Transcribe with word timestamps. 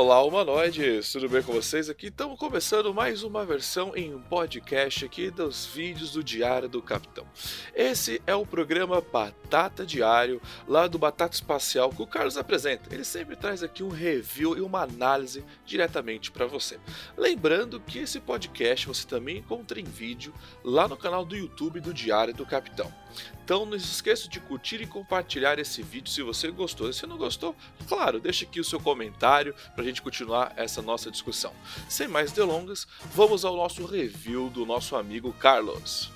Olá, 0.00 0.22
humanoides! 0.22 1.10
Tudo 1.10 1.28
bem 1.28 1.42
com 1.42 1.52
vocês? 1.52 1.90
Aqui 1.90 2.06
estamos 2.06 2.38
começando 2.38 2.94
mais 2.94 3.24
uma 3.24 3.44
versão 3.44 3.96
em 3.96 4.16
podcast 4.16 5.04
aqui 5.04 5.28
dos 5.28 5.66
vídeos 5.66 6.12
do 6.12 6.22
Diário 6.22 6.68
do 6.68 6.80
Capitão. 6.80 7.26
Esse 7.74 8.22
é 8.24 8.32
o 8.32 8.46
programa 8.46 9.00
Batata 9.00 9.84
Diário, 9.84 10.40
lá 10.68 10.86
do 10.86 11.00
Batata 11.00 11.34
Espacial, 11.34 11.90
que 11.90 12.00
o 12.00 12.06
Carlos 12.06 12.36
apresenta. 12.36 12.94
Ele 12.94 13.02
sempre 13.02 13.34
traz 13.34 13.60
aqui 13.60 13.82
um 13.82 13.88
review 13.88 14.56
e 14.56 14.60
uma 14.60 14.82
análise 14.82 15.44
diretamente 15.66 16.30
para 16.30 16.46
você. 16.46 16.78
Lembrando 17.16 17.80
que 17.80 17.98
esse 17.98 18.20
podcast 18.20 18.86
você 18.86 19.04
também 19.04 19.38
encontra 19.38 19.80
em 19.80 19.84
vídeo 19.84 20.32
lá 20.62 20.86
no 20.86 20.96
canal 20.96 21.24
do 21.24 21.34
YouTube 21.34 21.80
do 21.80 21.92
Diário 21.92 22.32
do 22.32 22.46
Capitão. 22.46 22.94
Então 23.42 23.64
não 23.64 23.78
se 23.78 23.86
esqueça 23.86 24.28
de 24.28 24.38
curtir 24.40 24.82
e 24.82 24.86
compartilhar 24.86 25.58
esse 25.58 25.82
vídeo 25.82 26.10
se 26.10 26.22
você 26.22 26.50
gostou. 26.50 26.92
Se 26.92 27.06
não 27.06 27.16
gostou, 27.16 27.56
claro, 27.88 28.20
deixe 28.20 28.44
aqui 28.44 28.60
o 28.60 28.64
seu 28.64 28.78
comentário 28.78 29.54
gente 29.88 30.02
continuar 30.02 30.52
essa 30.56 30.80
nossa 30.80 31.10
discussão. 31.10 31.52
Sem 31.88 32.06
mais 32.08 32.32
delongas, 32.32 32.86
vamos 33.14 33.44
ao 33.44 33.56
nosso 33.56 33.84
review 33.84 34.48
do 34.48 34.64
nosso 34.64 34.96
amigo 34.96 35.32
Carlos. 35.32 36.10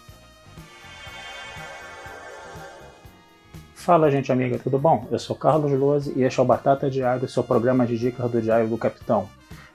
Fala, 3.74 4.10
gente 4.12 4.30
amiga, 4.30 4.60
tudo 4.60 4.78
bom? 4.78 5.08
Eu 5.10 5.18
sou 5.18 5.34
Carlos 5.34 5.72
Lose 5.72 6.12
e 6.16 6.22
este 6.22 6.38
é 6.38 6.42
o 6.42 6.46
Batata 6.46 6.88
Diário, 6.88 7.28
seu 7.28 7.42
programa 7.42 7.84
de 7.84 7.98
dicas 7.98 8.30
do 8.30 8.40
Diário 8.40 8.68
do 8.68 8.78
Capitão. 8.78 9.28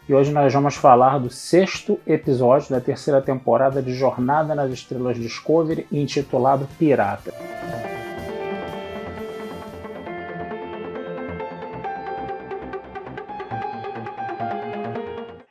E 0.07 0.13
hoje 0.13 0.31
nós 0.31 0.53
vamos 0.53 0.75
falar 0.75 1.17
do 1.19 1.29
sexto 1.29 1.99
episódio 2.07 2.69
da 2.69 2.79
terceira 2.79 3.21
temporada 3.21 3.81
de 3.81 3.93
Jornada 3.93 4.55
nas 4.55 4.71
Estrelas 4.71 5.17
Discovery, 5.17 5.85
intitulado 5.91 6.65
Pirata. 6.79 7.33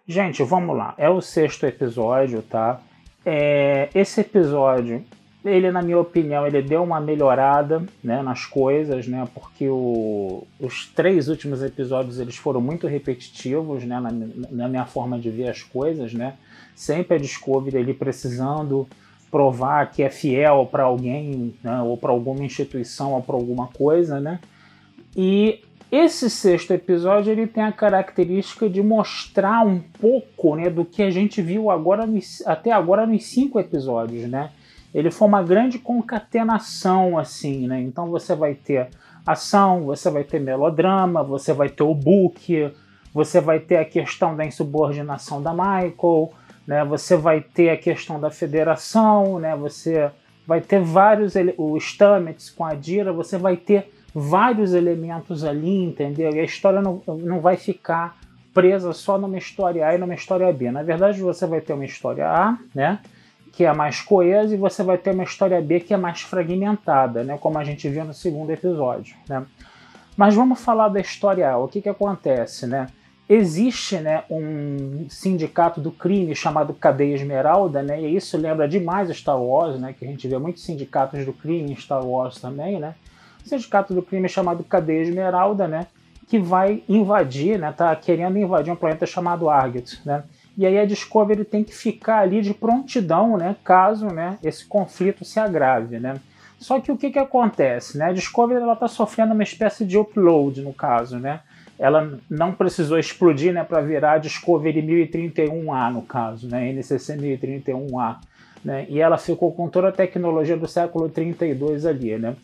Gente, 0.09 0.43
vamos 0.43 0.77
lá. 0.77 0.95
É 0.97 1.11
o 1.11 1.21
sexto 1.21 1.67
episódio, 1.67 2.43
tá? 2.43 2.81
É, 3.25 3.89
esse 3.95 4.21
episódio 4.21 5.05
ele, 5.45 5.71
na 5.71 5.81
minha 5.81 5.99
opinião, 5.99 6.47
ele 6.47 6.61
deu 6.61 6.83
uma 6.83 7.01
melhorada 7.01 7.85
né, 8.03 8.21
nas 8.23 8.45
coisas, 8.45 9.07
né? 9.07 9.27
Porque 9.33 9.69
o, 9.69 10.45
os 10.61 10.87
três 10.89 11.29
últimos 11.29 11.63
episódios 11.63 12.19
eles 12.19 12.37
foram 12.37 12.61
muito 12.61 12.87
repetitivos, 12.87 13.85
né? 13.85 14.01
Na, 14.01 14.11
na 14.51 14.69
minha 14.69 14.85
forma 14.87 15.19
de 15.19 15.31
ver 15.31 15.49
as 15.49 15.63
coisas, 15.63 16.13
né? 16.13 16.35
Sempre 16.75 17.17
a 17.17 17.19
Discovery 17.19 17.77
ele 17.77 17.95
precisando 17.95 18.89
provar 19.31 19.91
que 19.91 20.03
é 20.03 20.11
fiel 20.11 20.69
para 20.71 20.85
alguém, 20.85 21.55
né, 21.63 21.83
ou 21.83 21.97
para 21.97 22.11
alguma 22.11 22.45
instituição, 22.45 23.13
ou 23.13 23.23
para 23.23 23.35
alguma 23.35 23.67
coisa, 23.69 24.21
né? 24.21 24.41
E 25.17 25.61
esse 25.91 26.29
sexto 26.29 26.73
episódio 26.73 27.33
ele 27.33 27.47
tem 27.47 27.63
a 27.63 27.73
característica 27.73 28.69
de 28.69 28.83
mostrar 28.83 29.65
um 29.65 29.81
pouco, 29.81 30.57
né, 30.57 30.69
do 30.69 30.85
que 30.85 31.03
a 31.03 31.11
gente 31.11 31.41
viu 31.41 31.71
agora 31.71 32.05
até 32.45 32.73
agora 32.73 33.07
nos 33.07 33.25
cinco 33.25 33.61
episódios, 33.61 34.29
né? 34.29 34.51
ele 34.97 35.11
foi 35.11 35.29
uma 35.29 35.43
grande 35.43 35.79
concatenação, 35.79 37.19
assim, 37.19 37.67
né? 37.67 37.79
Então 37.83 38.11
você 38.11 38.35
vai 38.35 38.55
ter 38.55 38.89
ação, 39.27 39.83
você 39.83 40.09
vai 40.09 40.25
ter 40.25 40.41
melodrama, 40.41 41.23
você 41.23 41.53
vai 41.53 41.69
ter 41.69 41.83
o 41.83 41.95
book, 41.95 42.73
você 43.13 43.39
vai 43.39 43.61
ter 43.61 43.77
a 43.77 43.85
questão 43.85 44.35
da 44.35 44.47
insubordinação 44.47 45.43
da 45.43 45.53
Michael, 45.53 46.33
né? 46.67 46.83
Você 46.87 47.15
vai 47.15 47.43
ter 47.43 47.69
a 47.69 47.77
questão 47.77 48.19
da 48.19 48.31
federação, 48.31 49.39
né? 49.39 49.55
Você 49.57 50.11
vai 50.47 50.63
ter 50.63 50.81
vários 50.81 51.35
o 51.59 51.79
Stamets 51.79 52.49
com 52.49 52.65
a 52.65 52.73
Dira, 52.73 53.13
você 53.13 53.37
vai 53.37 53.55
ter 53.55 53.93
vários 54.19 54.73
elementos 54.73 55.45
ali, 55.45 55.85
entendeu? 55.85 56.35
E 56.35 56.41
a 56.41 56.45
história 56.45 56.81
não, 56.81 57.03
não 57.07 57.39
vai 57.41 57.59
ficar 57.59 58.17
presa 58.55 58.95
só 58.95 59.19
numa 59.19 59.37
história 59.37 59.87
A 59.87 59.95
e 59.95 59.99
numa 59.99 60.15
história 60.15 60.51
B. 60.51 60.71
Na 60.71 60.83
verdade, 60.83 61.21
você 61.21 61.47
vai 61.47 61.61
ter 61.61 61.75
uma 61.75 61.85
história 61.85 62.27
A, 62.27 62.57
né? 62.75 62.99
que 63.53 63.65
é 63.65 63.73
mais 63.73 64.03
coesa 64.03 64.55
e 64.55 64.59
você 64.59 64.83
vai 64.83 64.99
ter 64.99 65.13
uma 65.13 65.25
história 65.25 65.61
B 65.63 65.81
que 65.81 65.95
é 65.95 65.97
mais 65.97 66.21
fragmentada, 66.21 67.25
né, 67.25 67.39
como 67.39 67.59
a 67.59 67.65
gente 67.65 67.89
viu 67.89 68.05
no 68.05 68.13
segundo 68.13 68.51
episódio. 68.51 69.17
Né. 69.27 69.47
Mas 70.15 70.35
vamos 70.35 70.61
falar 70.61 70.89
da 70.89 71.01
história 71.01 71.51
A. 71.51 71.57
O 71.57 71.67
que, 71.67 71.81
que 71.81 71.89
acontece? 71.89 72.67
Né? 72.67 72.87
Existe 73.27 73.97
né, 73.97 74.25
um 74.29 75.07
sindicato 75.09 75.81
do 75.81 75.91
crime 75.91 76.35
chamado 76.35 76.75
Cadeia 76.75 77.15
Esmeralda, 77.15 77.83
né, 77.83 77.99
e 78.03 78.15
isso 78.15 78.37
lembra 78.37 78.69
demais 78.69 79.09
Star 79.17 79.41
Wars, 79.41 79.81
né, 79.81 79.95
que 79.99 80.05
a 80.05 80.09
gente 80.09 80.29
vê 80.29 80.37
muitos 80.37 80.63
sindicatos 80.63 81.25
do 81.25 81.33
crime 81.33 81.73
em 81.73 81.77
Star 81.77 82.07
Wars 82.07 82.39
também. 82.39 82.79
Né? 82.79 82.95
O 83.47 83.49
sindicato 83.49 83.95
do 83.95 84.03
crime 84.03 84.29
chamado 84.29 84.65
Cadeia 84.65 85.03
Esmeralda, 85.03 85.69
né, 85.69 85.87
que 86.29 86.37
vai 86.37 86.83
invadir, 86.89 87.57
né, 87.59 87.73
tá 87.73 87.95
querendo 87.95 88.37
invadir 88.37 88.73
um 88.73 88.77
planeta 88.77 89.07
chamado 89.07 89.49
Arget. 89.49 90.01
Né? 90.05 90.25
E 90.59 90.67
aí 90.67 90.77
a 90.77 90.85
Discovery 90.85 91.45
tem 91.45 91.63
que 91.63 91.73
ficar 91.73 92.19
ali 92.19 92.43
de 92.43 92.53
prontidão, 92.53 93.37
né, 93.37 93.55
caso 93.63 94.07
né, 94.07 94.37
esse 94.43 94.67
conflito 94.67 95.25
se 95.25 95.39
agrave. 95.39 96.01
Né? 96.01 96.17
Só 96.59 96.81
que 96.81 96.91
o 96.91 96.97
que, 96.97 97.11
que 97.11 97.21
acontece? 97.21 97.97
Né? 97.97 98.07
A 98.07 98.13
Discovery 98.13 98.69
está 98.69 98.89
sofrendo 98.89 99.33
uma 99.33 99.45
espécie 99.45 99.85
de 99.85 99.97
upload, 99.97 100.61
no 100.63 100.73
caso. 100.73 101.19
Né? 101.21 101.39
Ela 101.79 102.19
não 102.29 102.53
precisou 102.53 102.99
explodir 102.99 103.53
né, 103.53 103.63
para 103.63 103.81
virar 103.81 104.13
a 104.15 104.19
Discovery 104.19 104.83
1031A, 104.83 105.93
no 105.93 106.03
caso, 106.03 106.49
né? 106.49 106.73
NCC 106.73 107.17
1031A. 107.17 108.17
Né? 108.65 108.87
E 108.89 108.99
ela 108.99 109.19
ficou 109.19 109.53
com 109.53 109.69
toda 109.69 109.89
a 109.89 109.93
tecnologia 109.93 110.57
do 110.57 110.67
século 110.67 111.09
32 111.09 111.85
ali. 111.85 112.17
Né? 112.17 112.35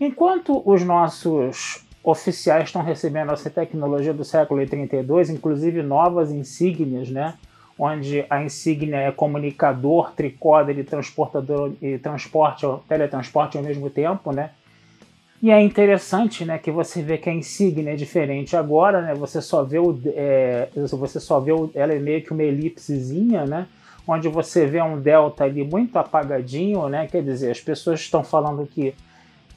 Enquanto 0.00 0.62
os 0.64 0.82
nossos 0.82 1.84
oficiais 2.02 2.64
estão 2.64 2.82
recebendo 2.82 3.32
essa 3.32 3.50
tecnologia 3.50 4.14
do 4.14 4.24
século 4.24 4.66
32, 4.66 5.28
inclusive 5.28 5.82
novas 5.82 6.32
insígnias, 6.32 7.10
né? 7.10 7.34
onde 7.80 8.26
a 8.28 8.42
insígnia 8.42 8.98
é 8.98 9.10
comunicador, 9.10 10.12
tricorder 10.12 10.78
e 10.78 10.84
transportador 10.84 11.72
e 11.80 11.96
transporte, 11.96 12.66
teletransporte 12.86 13.56
ao 13.56 13.64
mesmo 13.64 13.88
tempo, 13.88 14.32
né? 14.32 14.50
E 15.42 15.50
é 15.50 15.58
interessante, 15.62 16.44
né, 16.44 16.58
que 16.58 16.70
você 16.70 17.00
vê 17.00 17.16
que 17.16 17.30
a 17.30 17.32
insígnia 17.32 17.94
é 17.94 17.96
diferente 17.96 18.54
agora, 18.54 19.00
né? 19.00 19.14
Você 19.14 19.40
só 19.40 19.64
vê 19.64 19.78
o, 19.78 19.98
é, 20.08 20.68
você 20.74 21.18
só 21.18 21.40
vê 21.40 21.52
o, 21.52 21.70
ela 21.74 21.94
é 21.94 21.98
meio 21.98 22.22
que 22.22 22.32
uma 22.32 22.42
elipsezinha, 22.42 23.46
né? 23.46 23.66
Onde 24.06 24.28
você 24.28 24.66
vê 24.66 24.82
um 24.82 25.00
delta 25.00 25.44
ali 25.44 25.64
muito 25.64 25.96
apagadinho, 25.98 26.86
né? 26.90 27.06
Quer 27.06 27.22
dizer, 27.22 27.50
as 27.50 27.60
pessoas 27.60 28.00
estão 28.00 28.22
falando 28.22 28.66
que 28.66 28.94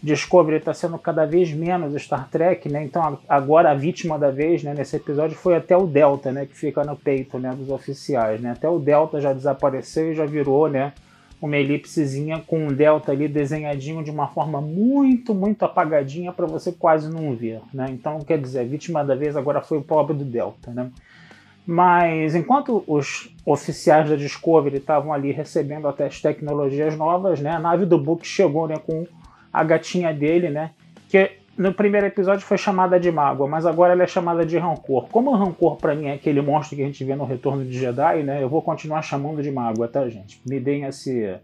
Discovery 0.04 0.58
está 0.58 0.74
sendo 0.74 0.98
cada 0.98 1.26
vez 1.26 1.54
menos 1.54 2.00
Star 2.02 2.28
Trek, 2.30 2.68
né? 2.68 2.84
Então 2.84 3.18
agora 3.28 3.72
a 3.72 3.74
vítima 3.74 4.20
da 4.20 4.30
vez, 4.30 4.62
né, 4.62 4.74
nesse 4.74 4.98
episódio 4.98 5.38
foi 5.38 5.56
até 5.56 5.78
o 5.78 5.88
Delta, 5.88 6.30
né, 6.30 6.46
que 6.46 6.58
fica 6.58 6.84
no 6.84 6.94
peito, 6.94 7.40
né, 7.40 7.52
dos 7.56 7.70
oficiais, 7.70 8.42
né? 8.42 8.52
Até 8.52 8.68
o 8.68 8.80
Delta 8.80 9.22
já 9.22 9.32
desapareceu 9.32 10.12
e 10.12 10.16
já 10.16 10.26
virou, 10.26 10.68
né, 10.68 10.92
uma 11.42 11.56
elipsezinha 11.56 12.44
com 12.46 12.66
um 12.66 12.74
Delta 12.74 13.14
ali 13.14 13.30
desenhadinho 13.30 14.04
de 14.04 14.12
uma 14.12 14.28
forma 14.28 14.60
muito, 14.60 15.34
muito 15.34 15.64
apagadinha 15.64 16.34
para 16.34 16.46
você 16.46 16.74
quase 16.74 17.10
não 17.10 17.34
ver, 17.34 17.62
né? 17.74 17.86
Então, 17.90 18.20
quer 18.20 18.38
dizer, 18.38 18.60
a 18.60 18.66
vítima 18.66 19.06
da 19.06 19.16
vez 19.16 19.38
agora 19.38 19.62
foi 19.62 19.78
o 19.78 19.84
pobre 19.84 20.14
do 20.18 20.26
Delta, 20.26 20.70
né? 20.72 20.92
Mas 21.66 22.36
enquanto 22.36 22.84
os 22.86 23.34
oficiais 23.46 24.10
da 24.10 24.18
Discovery 24.18 24.78
estavam 24.78 25.14
ali 25.14 25.32
recebendo 25.32 25.88
até 25.88 26.06
as 26.06 26.20
tecnologias 26.20 26.98
novas, 26.98 27.40
né, 27.40 27.52
a 27.52 27.60
nave 27.60 27.86
do 27.86 27.98
Book 27.98 28.28
chegou 28.28 28.68
né, 28.68 28.76
com 28.86 29.08
a 29.54 29.64
gatinha 29.64 30.12
dele, 30.12 30.50
né? 30.50 30.72
Que 31.08 31.38
no 31.58 31.72
primeiro 31.72 32.08
episódio 32.08 32.46
foi 32.46 32.58
chamada 32.58 33.00
de 33.00 33.12
Mágoa, 33.12 33.48
mas 33.48 33.66
agora 33.66 33.94
ela 33.94 34.04
é 34.04 34.08
chamada 34.08 34.44
de 34.44 34.58
Rancor. 34.58 35.08
Como 35.10 35.30
o 35.30 35.36
Rancor 35.36 35.78
para 35.78 35.94
mim 35.94 36.08
é 36.08 36.14
aquele 36.14 36.42
monstro 36.42 36.76
que 36.76 36.82
a 36.82 36.86
gente 36.86 37.04
vê 37.04 37.16
no 37.16 37.26
Retorno 37.26 37.64
de 37.64 37.78
Jedi, 37.78 38.24
né? 38.24 38.42
Eu 38.42 38.50
vou 38.50 38.62
continuar 38.62 39.04
chamando 39.04 39.44
de 39.44 39.52
Mágoa, 39.52 39.88
tá, 39.88 40.10
gente? 40.10 40.42
Me 40.50 40.60
deem 40.60 40.86
esse, 40.86 41.40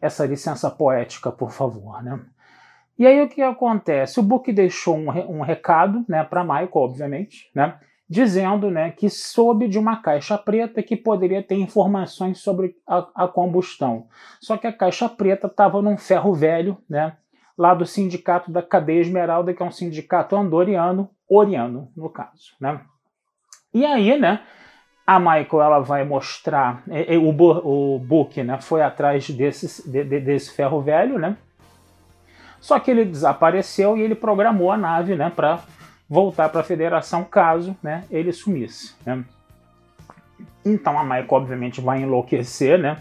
essa 0.00 0.26
licença 0.26 0.68
poética, 0.68 1.30
por 1.30 1.52
favor, 1.52 2.02
né? 2.02 2.20
E 2.98 3.06
aí 3.06 3.22
o 3.22 3.28
que 3.28 3.42
acontece? 3.42 4.18
O 4.18 4.22
Book 4.22 4.50
deixou 4.52 4.96
um, 4.96 5.10
um 5.10 5.42
recado, 5.42 6.04
né, 6.08 6.24
para 6.24 6.42
Michael, 6.42 6.70
obviamente, 6.74 7.50
né? 7.54 7.78
Dizendo 8.08 8.70
né, 8.70 8.90
que 8.90 9.10
soube 9.10 9.68
de 9.68 9.78
uma 9.78 9.96
caixa 9.96 10.38
preta 10.38 10.82
que 10.82 10.96
poderia 10.96 11.42
ter 11.42 11.56
informações 11.56 12.38
sobre 12.38 12.76
a, 12.86 13.06
a 13.14 13.28
combustão. 13.28 14.06
Só 14.40 14.56
que 14.56 14.66
a 14.66 14.72
caixa 14.72 15.08
preta 15.08 15.48
estava 15.48 15.82
num 15.82 15.98
ferro 15.98 16.32
velho, 16.32 16.78
né? 16.88 17.16
Lá 17.56 17.74
do 17.74 17.86
sindicato 17.86 18.50
da 18.50 18.62
Cadeia 18.62 19.00
Esmeralda, 19.00 19.54
que 19.54 19.62
é 19.62 19.66
um 19.66 19.70
sindicato 19.70 20.36
andoriano, 20.36 21.10
oriano, 21.28 21.90
no 21.96 22.10
caso. 22.10 22.54
Né? 22.60 22.80
E 23.72 23.84
aí, 23.84 24.18
né, 24.18 24.40
a 25.06 25.18
Michael 25.18 25.62
ela 25.62 25.80
vai 25.80 26.04
mostrar, 26.04 26.82
o, 27.22 27.94
o 27.94 27.98
Book 27.98 28.42
né, 28.42 28.58
foi 28.60 28.82
atrás 28.82 29.28
desse, 29.30 29.88
de, 29.88 30.04
desse 30.04 30.52
ferro 30.52 30.80
velho, 30.80 31.18
né? 31.18 31.36
Só 32.60 32.80
que 32.80 32.90
ele 32.90 33.04
desapareceu 33.04 33.96
e 33.96 34.02
ele 34.02 34.14
programou 34.14 34.72
a 34.72 34.76
nave, 34.76 35.14
né, 35.14 35.30
para 35.34 35.60
voltar 36.08 36.48
para 36.48 36.62
a 36.62 36.64
Federação 36.64 37.22
caso, 37.22 37.76
né, 37.82 38.04
ele 38.10 38.32
sumisse, 38.32 38.94
né? 39.04 39.24
Então 40.64 40.98
a 40.98 41.04
Maiko 41.04 41.36
obviamente 41.36 41.80
vai 41.80 42.02
enlouquecer, 42.02 42.76
né? 42.76 42.98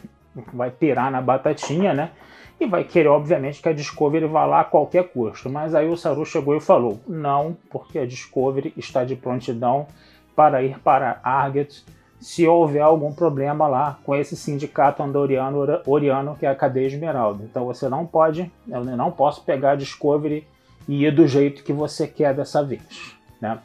Vai 0.53 0.69
pirar 0.69 1.09
na 1.09 1.19
batatinha, 1.19 1.93
né? 1.93 2.11
E 2.59 2.65
vai 2.65 2.83
querer, 2.83 3.09
obviamente, 3.09 3.61
que 3.61 3.67
a 3.67 3.73
Discovery 3.73 4.25
vá 4.27 4.45
lá 4.45 4.61
a 4.61 4.63
qualquer 4.63 5.09
custo. 5.09 5.49
Mas 5.49 5.75
aí 5.75 5.89
o 5.89 5.97
Saru 5.97 6.25
chegou 6.25 6.55
e 6.55 6.61
falou: 6.61 6.99
não, 7.07 7.57
porque 7.69 7.99
a 7.99 8.05
Discovery 8.05 8.73
está 8.77 9.03
de 9.03 9.15
prontidão 9.15 9.87
para 10.35 10.63
ir 10.63 10.79
para 10.79 11.19
Arget 11.23 11.83
se 12.19 12.47
houver 12.47 12.81
algum 12.81 13.13
problema 13.13 13.67
lá 13.67 13.99
com 14.03 14.15
esse 14.15 14.35
sindicato 14.35 15.03
andoriano 15.03 15.81
oriano 15.85 16.35
que 16.35 16.45
é 16.45 16.49
a 16.49 16.55
cadeia 16.55 16.87
Esmeralda. 16.87 17.43
Então 17.43 17.65
você 17.65 17.87
não 17.87 18.05
pode, 18.05 18.51
eu 18.67 18.83
não 18.83 19.11
posso 19.11 19.43
pegar 19.43 19.71
a 19.71 19.75
Discovery 19.75 20.47
e 20.87 21.05
ir 21.05 21.11
do 21.11 21.27
jeito 21.27 21.63
que 21.63 21.73
você 21.73 22.07
quer 22.07 22.33
dessa 22.33 22.63
vez, 22.63 23.15
né? 23.39 23.59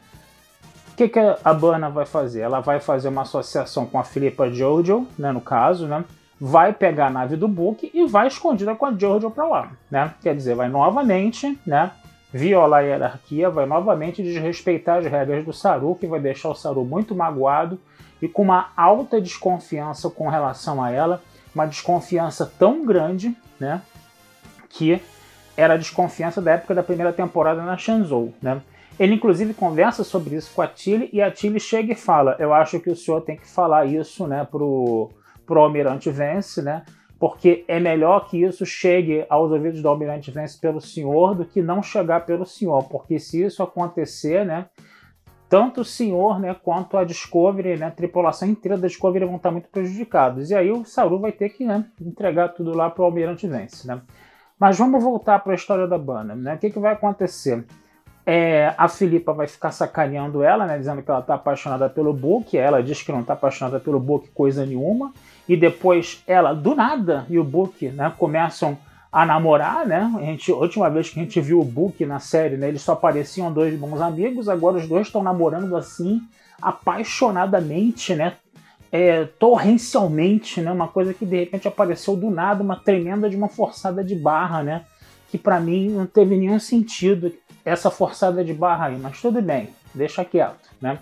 O 0.93 0.96
que, 0.96 1.08
que 1.08 1.19
a 1.19 1.54
Bana 1.54 1.88
vai 1.88 2.04
fazer? 2.04 2.40
Ela 2.40 2.60
vai 2.60 2.78
fazer 2.78 3.08
uma 3.08 3.22
associação 3.22 3.86
com 3.86 3.98
a 3.98 4.04
Filipa 4.04 4.50
Jojo, 4.50 5.06
né, 5.19 5.32
no 5.32 5.40
caso, 5.40 5.86
né? 5.86 6.04
Vai 6.40 6.72
pegar 6.72 7.08
a 7.08 7.10
nave 7.10 7.37
do 7.37 7.46
Book 7.46 7.90
e 7.92 8.06
vai 8.06 8.26
escondida 8.26 8.75
com 8.75 8.87
a 8.87 8.92
Jojo 8.92 9.31
para 9.31 9.46
lá, 9.46 9.72
né? 9.90 10.14
Quer 10.22 10.34
dizer, 10.34 10.54
vai 10.54 10.69
novamente, 10.69 11.58
né? 11.66 11.90
Violar 12.32 12.81
a 12.81 12.82
hierarquia, 12.82 13.50
vai 13.50 13.66
novamente 13.66 14.22
desrespeitar 14.22 14.98
as 14.98 15.04
regras 15.04 15.44
do 15.44 15.52
Saru, 15.52 15.96
que 15.96 16.06
vai 16.06 16.19
deixar 16.19 16.48
o 16.48 16.54
Saru 16.54 16.84
muito 16.84 17.14
magoado 17.14 17.78
e 18.22 18.28
com 18.28 18.42
uma 18.42 18.70
alta 18.76 19.20
desconfiança 19.20 20.08
com 20.08 20.28
relação 20.28 20.82
a 20.82 20.90
ela, 20.90 21.22
uma 21.54 21.66
desconfiança 21.66 22.50
tão 22.58 22.86
grande, 22.86 23.36
né, 23.58 23.82
que 24.69 25.02
era 25.56 25.75
a 25.75 25.76
desconfiança 25.76 26.40
da 26.40 26.52
época 26.52 26.75
da 26.75 26.82
primeira 26.82 27.12
temporada 27.12 27.62
na 27.62 27.76
Shenzhou, 27.76 28.32
né? 28.40 28.62
Ele 28.98 29.14
inclusive 29.14 29.52
conversa 29.52 30.04
sobre 30.04 30.36
isso 30.36 30.52
com 30.54 30.62
a 30.62 30.66
Tilly 30.66 31.10
e 31.12 31.20
a 31.20 31.31
Tilly 31.31 31.58
chega 31.58 31.93
e 31.93 31.96
fala: 31.96 32.36
"Eu 32.38 32.54
acho 32.54 32.78
que 32.81 32.90
o 32.90 32.96
senhor 32.96 33.22
tem 33.22 33.36
que 33.36 33.46
falar 33.46 33.86
isso, 33.86 34.26
né, 34.26 34.46
pro 34.50 35.10
pro 35.50 35.62
Almirante 35.62 36.08
Vence, 36.11 36.62
né? 36.62 36.85
Porque 37.19 37.64
é 37.67 37.81
melhor 37.81 38.29
que 38.29 38.41
isso 38.41 38.64
chegue 38.64 39.26
aos 39.29 39.50
ouvidos 39.50 39.82
do 39.82 39.88
Almirante 39.88 40.31
Vence 40.31 40.56
pelo 40.61 40.81
senhor 40.81 41.35
do 41.35 41.44
que 41.44 41.61
não 41.61 41.82
chegar 41.82 42.25
pelo 42.25 42.47
senhor, 42.47 42.85
porque 42.85 43.19
se 43.19 43.43
isso 43.43 43.61
acontecer, 43.61 44.47
né, 44.47 44.67
tanto 45.49 45.81
o 45.81 45.85
senhor 45.85 46.38
né, 46.38 46.55
quanto 46.55 46.97
a 46.97 47.02
Discovery, 47.02 47.76
né, 47.76 47.87
a 47.87 47.91
tripulação 47.91 48.49
inteira 48.49 48.79
da 48.79 48.87
Discovery 48.87 49.25
vão 49.25 49.37
estar 49.37 49.50
muito 49.50 49.69
prejudicados. 49.69 50.50
E 50.50 50.55
aí 50.55 50.70
o 50.70 50.85
Saru 50.85 51.19
vai 51.19 51.32
ter 51.32 51.49
que 51.49 51.64
né, 51.64 51.85
entregar 52.00 52.50
tudo 52.50 52.73
lá 52.73 52.88
para 52.88 53.03
o 53.03 53.06
Almirante 53.06 53.49
Vence. 53.49 53.88
Né? 53.88 54.00
Mas 54.56 54.79
vamos 54.79 55.03
voltar 55.03 55.41
para 55.41 55.50
a 55.50 55.56
história 55.56 55.88
da 55.88 55.99
banda. 55.99 56.37
Né? 56.37 56.55
O 56.55 56.58
que, 56.58 56.70
que 56.70 56.79
vai 56.79 56.93
acontecer? 56.93 57.67
É, 58.25 58.73
a 58.79 58.87
Filipa 58.87 59.32
vai 59.32 59.49
ficar 59.49 59.73
sacaneando 59.73 60.44
ela, 60.44 60.64
né, 60.67 60.79
dizendo 60.79 61.03
que 61.03 61.11
ela 61.11 61.19
está 61.19 61.35
apaixonada 61.35 61.91
pelo 61.91 62.12
Book. 62.12 62.56
Ela 62.56 62.81
diz 62.81 63.03
que 63.03 63.11
não 63.11 63.23
está 63.23 63.32
apaixonada 63.32 63.81
pelo 63.81 63.99
Book 63.99 64.29
coisa 64.29 64.64
nenhuma. 64.64 65.12
E 65.50 65.56
depois 65.56 66.23
ela, 66.29 66.55
do 66.55 66.76
nada, 66.76 67.26
e 67.29 67.37
o 67.37 67.43
Book 67.43 67.88
né, 67.88 68.12
começam 68.17 68.79
a 69.11 69.26
namorar, 69.26 69.85
né? 69.85 70.08
A, 70.17 70.20
gente, 70.20 70.52
a 70.52 70.55
última 70.55 70.88
vez 70.88 71.11
que 71.11 71.19
a 71.19 71.25
gente 71.25 71.41
viu 71.41 71.61
o 71.61 71.64
Book 71.64 72.06
na 72.06 72.20
série, 72.20 72.56
né, 72.56 72.69
eles 72.69 72.82
só 72.82 72.94
pareciam 72.94 73.52
dois 73.52 73.76
bons 73.76 74.00
amigos, 74.00 74.49
agora 74.49 74.76
os 74.76 74.87
dois 74.87 75.08
estão 75.08 75.25
namorando 75.25 75.76
assim, 75.76 76.23
apaixonadamente, 76.62 78.14
né? 78.14 78.35
É, 78.93 79.25
torrencialmente, 79.41 80.61
né? 80.61 80.70
Uma 80.70 80.87
coisa 80.87 81.12
que 81.12 81.26
de 81.26 81.41
repente 81.41 81.67
apareceu 81.67 82.14
do 82.14 82.31
nada, 82.31 82.62
uma 82.62 82.76
tremenda 82.76 83.29
de 83.29 83.35
uma 83.35 83.49
forçada 83.49 84.05
de 84.05 84.14
barra, 84.14 84.62
né? 84.62 84.85
Que 85.32 85.37
para 85.37 85.58
mim 85.58 85.88
não 85.88 86.06
teve 86.06 86.37
nenhum 86.37 86.61
sentido 86.61 87.35
essa 87.64 87.91
forçada 87.91 88.44
de 88.44 88.55
barra 88.55 88.87
aí, 88.87 88.96
mas 88.96 89.20
tudo 89.20 89.43
bem, 89.43 89.70
deixa 89.93 90.25
quieto, 90.25 90.70
né? 90.81 91.00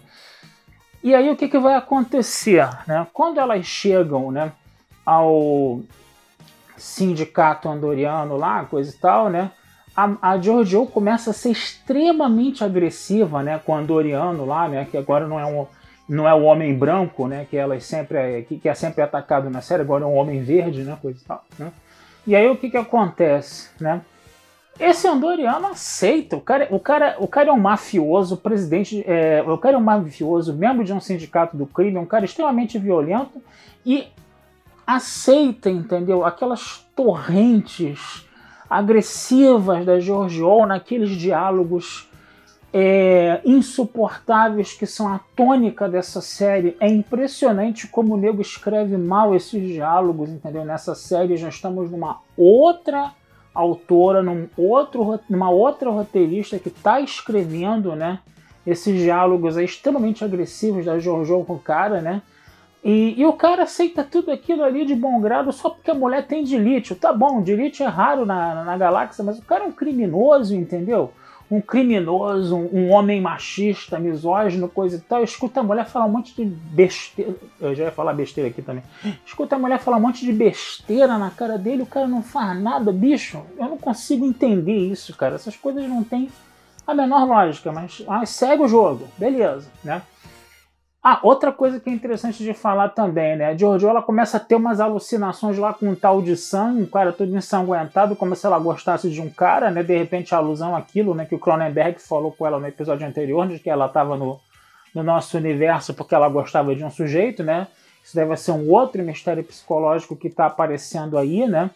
E 1.08 1.14
aí 1.14 1.30
o 1.30 1.36
que, 1.36 1.48
que 1.48 1.58
vai 1.58 1.74
acontecer, 1.74 2.68
né? 2.86 3.06
Quando 3.14 3.40
elas 3.40 3.64
chegam, 3.64 4.30
né? 4.30 4.52
Ao 5.06 5.80
sindicato 6.76 7.66
andoriano 7.66 8.36
lá, 8.36 8.66
coisa 8.66 8.94
e 8.94 8.98
tal, 8.98 9.30
né? 9.30 9.50
A, 9.96 10.32
a 10.32 10.38
Giorgio 10.38 10.84
começa 10.84 11.30
a 11.30 11.32
ser 11.32 11.52
extremamente 11.52 12.62
agressiva, 12.62 13.42
né, 13.42 13.58
com 13.58 13.72
o 13.72 13.74
andoriano 13.74 14.44
lá, 14.44 14.68
né, 14.68 14.86
que 14.88 14.96
agora 14.98 15.26
não 15.26 15.40
é 15.40 15.46
um 15.46 15.66
não 16.08 16.28
é 16.28 16.32
o 16.32 16.42
homem 16.42 16.72
branco, 16.72 17.26
né, 17.26 17.46
que 17.48 17.56
ela 17.56 17.80
sempre 17.80 18.18
é, 18.18 18.42
que, 18.42 18.58
que 18.58 18.68
é 18.68 18.74
sempre 18.74 19.02
atacado 19.02 19.50
na 19.50 19.60
série, 19.62 19.82
agora 19.82 20.04
é 20.04 20.06
um 20.06 20.14
homem 20.14 20.42
verde, 20.42 20.84
né, 20.84 20.96
coisa 21.00 21.18
e 21.20 21.24
tal, 21.24 21.42
né? 21.58 21.72
E 22.26 22.36
aí 22.36 22.48
o 22.48 22.56
que 22.56 22.70
que 22.70 22.76
acontece, 22.76 23.70
né? 23.80 24.02
Esse 24.78 25.08
Andoriano 25.08 25.66
aceita. 25.66 26.36
O 26.36 26.40
cara, 26.40 26.68
o 26.70 26.78
cara, 26.78 27.16
o 27.18 27.26
cara 27.26 27.48
é 27.50 27.52
um 27.52 27.60
mafioso, 27.60 28.36
presidente. 28.36 29.02
É, 29.06 29.42
o 29.42 29.58
cara 29.58 29.74
é 29.74 29.78
um 29.78 29.82
mafioso, 29.82 30.54
membro 30.54 30.84
de 30.84 30.92
um 30.92 31.00
sindicato 31.00 31.56
do 31.56 31.66
crime, 31.66 31.98
um 31.98 32.06
cara 32.06 32.24
extremamente 32.24 32.78
violento 32.78 33.42
e 33.84 34.06
aceita, 34.86 35.68
entendeu? 35.68 36.24
Aquelas 36.24 36.86
torrentes 36.94 38.26
agressivas 38.70 39.84
da 39.84 39.98
Georgiou 39.98 40.66
naqueles 40.66 41.10
diálogos 41.10 42.08
é, 42.72 43.40
insuportáveis 43.44 44.74
que 44.74 44.86
são 44.86 45.12
a 45.12 45.20
tônica 45.34 45.88
dessa 45.88 46.20
série. 46.20 46.76
É 46.78 46.88
impressionante 46.88 47.88
como 47.88 48.14
o 48.14 48.16
nego 48.16 48.40
escreve 48.40 48.96
mal 48.96 49.34
esses 49.34 49.66
diálogos, 49.66 50.30
entendeu? 50.30 50.64
Nessa 50.64 50.94
série 50.94 51.36
já 51.36 51.48
estamos 51.48 51.90
numa 51.90 52.20
outra 52.36 53.12
autora, 53.60 54.22
num 54.22 54.48
outro, 54.56 55.18
numa 55.28 55.50
outra 55.50 55.90
roteirista 55.90 56.58
que 56.58 56.68
está 56.68 57.00
escrevendo, 57.00 57.96
né? 57.96 58.20
Esses 58.66 59.00
diálogos 59.00 59.56
extremamente 59.56 60.24
agressivos 60.24 60.84
da 60.84 60.98
Jojo 60.98 61.44
com 61.44 61.54
o 61.54 61.58
cara, 61.58 62.00
né? 62.00 62.22
E, 62.84 63.20
e, 63.20 63.26
o 63.26 63.32
cara 63.32 63.64
aceita 63.64 64.04
tudo 64.04 64.30
aquilo 64.30 64.62
ali 64.62 64.84
de 64.84 64.94
bom 64.94 65.20
grado 65.20 65.50
só 65.52 65.70
porque 65.70 65.90
a 65.90 65.94
mulher 65.94 66.26
tem 66.26 66.44
dilítio. 66.44 66.94
Tá 66.94 67.12
bom, 67.12 67.42
dilítio 67.42 67.84
é 67.84 67.88
raro 67.88 68.24
na, 68.24 68.62
na 68.62 68.78
galáxia, 68.78 69.24
mas 69.24 69.38
o 69.38 69.42
cara 69.42 69.64
é 69.64 69.66
um 69.66 69.72
criminoso, 69.72 70.54
entendeu? 70.54 71.12
Um 71.50 71.60
criminoso, 71.60 72.56
um, 72.56 72.90
homem 72.90 73.20
machista, 73.20 73.98
misógino, 73.98 74.68
coisa 74.68 74.96
e 74.96 75.00
tal. 75.00 75.24
Escuta 75.24 75.60
a 75.60 75.62
mulher 75.62 75.86
falar 75.86 76.04
um 76.04 76.10
monte 76.10 76.34
de 76.34 76.44
besteira. 76.44 77.34
Eu 77.60 77.74
já 77.74 77.84
ia 77.84 77.90
falar 77.90 78.12
besteira 78.12 78.50
aqui 78.50 78.60
também. 78.60 78.82
Escuta 79.24 79.56
a 79.56 79.58
mulher 79.58 79.78
falar 79.78 79.96
um 79.96 80.00
monte 80.00 80.24
de 80.26 80.32
besteira 80.32 81.16
na 81.16 81.30
cara 81.30 81.56
dele, 81.56 81.82
o 81.82 81.86
cara 81.86 82.06
não 82.06 82.22
faz 82.22 82.60
nada, 82.60 82.92
bicho. 82.92 83.40
Eu 83.58 83.68
não 83.68 83.78
consigo 83.78 84.26
entender 84.26 84.76
isso, 84.76 85.16
cara. 85.16 85.36
Essas 85.36 85.56
coisas 85.56 85.88
não 85.88 86.04
têm 86.04 86.28
a 86.86 86.94
menor 86.94 87.26
lógica, 87.26 87.70
mas 87.70 88.02
ah, 88.08 88.24
segue 88.24 88.62
o 88.62 88.68
jogo, 88.68 89.06
beleza, 89.18 89.68
né? 89.84 90.00
Ah, 91.02 91.20
outra 91.22 91.52
coisa 91.52 91.78
que 91.78 91.88
é 91.88 91.92
interessante 91.92 92.42
de 92.42 92.52
falar 92.52 92.88
também, 92.88 93.36
né? 93.36 93.46
A 93.46 93.56
Jojo 93.56 93.88
ela 93.88 94.02
começa 94.02 94.36
a 94.36 94.40
ter 94.40 94.56
umas 94.56 94.80
alucinações 94.80 95.56
lá 95.56 95.72
com 95.72 95.90
um 95.90 95.94
tal 95.94 96.20
de 96.20 96.36
sangue, 96.36 96.82
um 96.82 96.86
cara 96.86 97.12
todo 97.12 97.36
ensanguentado, 97.36 98.16
como 98.16 98.34
se 98.34 98.44
ela 98.44 98.58
gostasse 98.58 99.08
de 99.08 99.20
um 99.20 99.30
cara, 99.30 99.70
né? 99.70 99.82
De 99.84 99.96
repente 99.96 100.34
a 100.34 100.38
alusão 100.38 100.74
àquilo, 100.74 101.14
né? 101.14 101.24
Que 101.24 101.36
o 101.36 101.38
Cronenberg 101.38 102.00
falou 102.00 102.32
com 102.32 102.44
ela 102.46 102.58
no 102.58 102.66
episódio 102.66 103.06
anterior, 103.06 103.46
de 103.46 103.60
que 103.60 103.70
ela 103.70 103.86
estava 103.86 104.16
no, 104.16 104.40
no 104.92 105.04
nosso 105.04 105.36
universo 105.36 105.94
porque 105.94 106.14
ela 106.16 106.28
gostava 106.28 106.74
de 106.74 106.84
um 106.84 106.90
sujeito, 106.90 107.44
né? 107.44 107.68
Isso 108.02 108.16
deve 108.16 108.36
ser 108.36 108.50
um 108.50 108.68
outro 108.68 109.02
mistério 109.04 109.44
psicológico 109.44 110.16
que 110.16 110.26
está 110.26 110.46
aparecendo 110.46 111.16
aí, 111.16 111.46
né? 111.46 111.70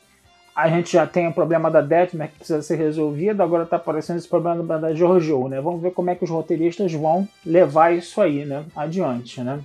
A 0.55 0.69
gente 0.69 0.93
já 0.93 1.07
tem 1.07 1.29
o 1.29 1.33
problema 1.33 1.71
da 1.71 1.81
Detmer 1.81 2.31
que 2.31 2.39
precisa 2.39 2.61
ser 2.61 2.77
resolvido, 2.77 3.43
agora 3.43 3.65
está 3.65 3.77
aparecendo 3.77 4.19
esse 4.19 4.29
problema 4.29 4.79
da 4.79 4.95
Giorgio, 4.95 5.49
né? 5.49 5.61
Vamos 5.61 5.81
ver 5.81 5.93
como 5.93 6.11
é 6.11 6.15
que 6.15 6.25
os 6.25 6.31
roteiristas 6.31 6.93
vão 6.93 7.27
levar 7.45 7.95
isso 7.95 8.21
aí, 8.21 8.45
né? 8.45 8.65
Adiante, 8.77 9.41
né? 9.41 9.61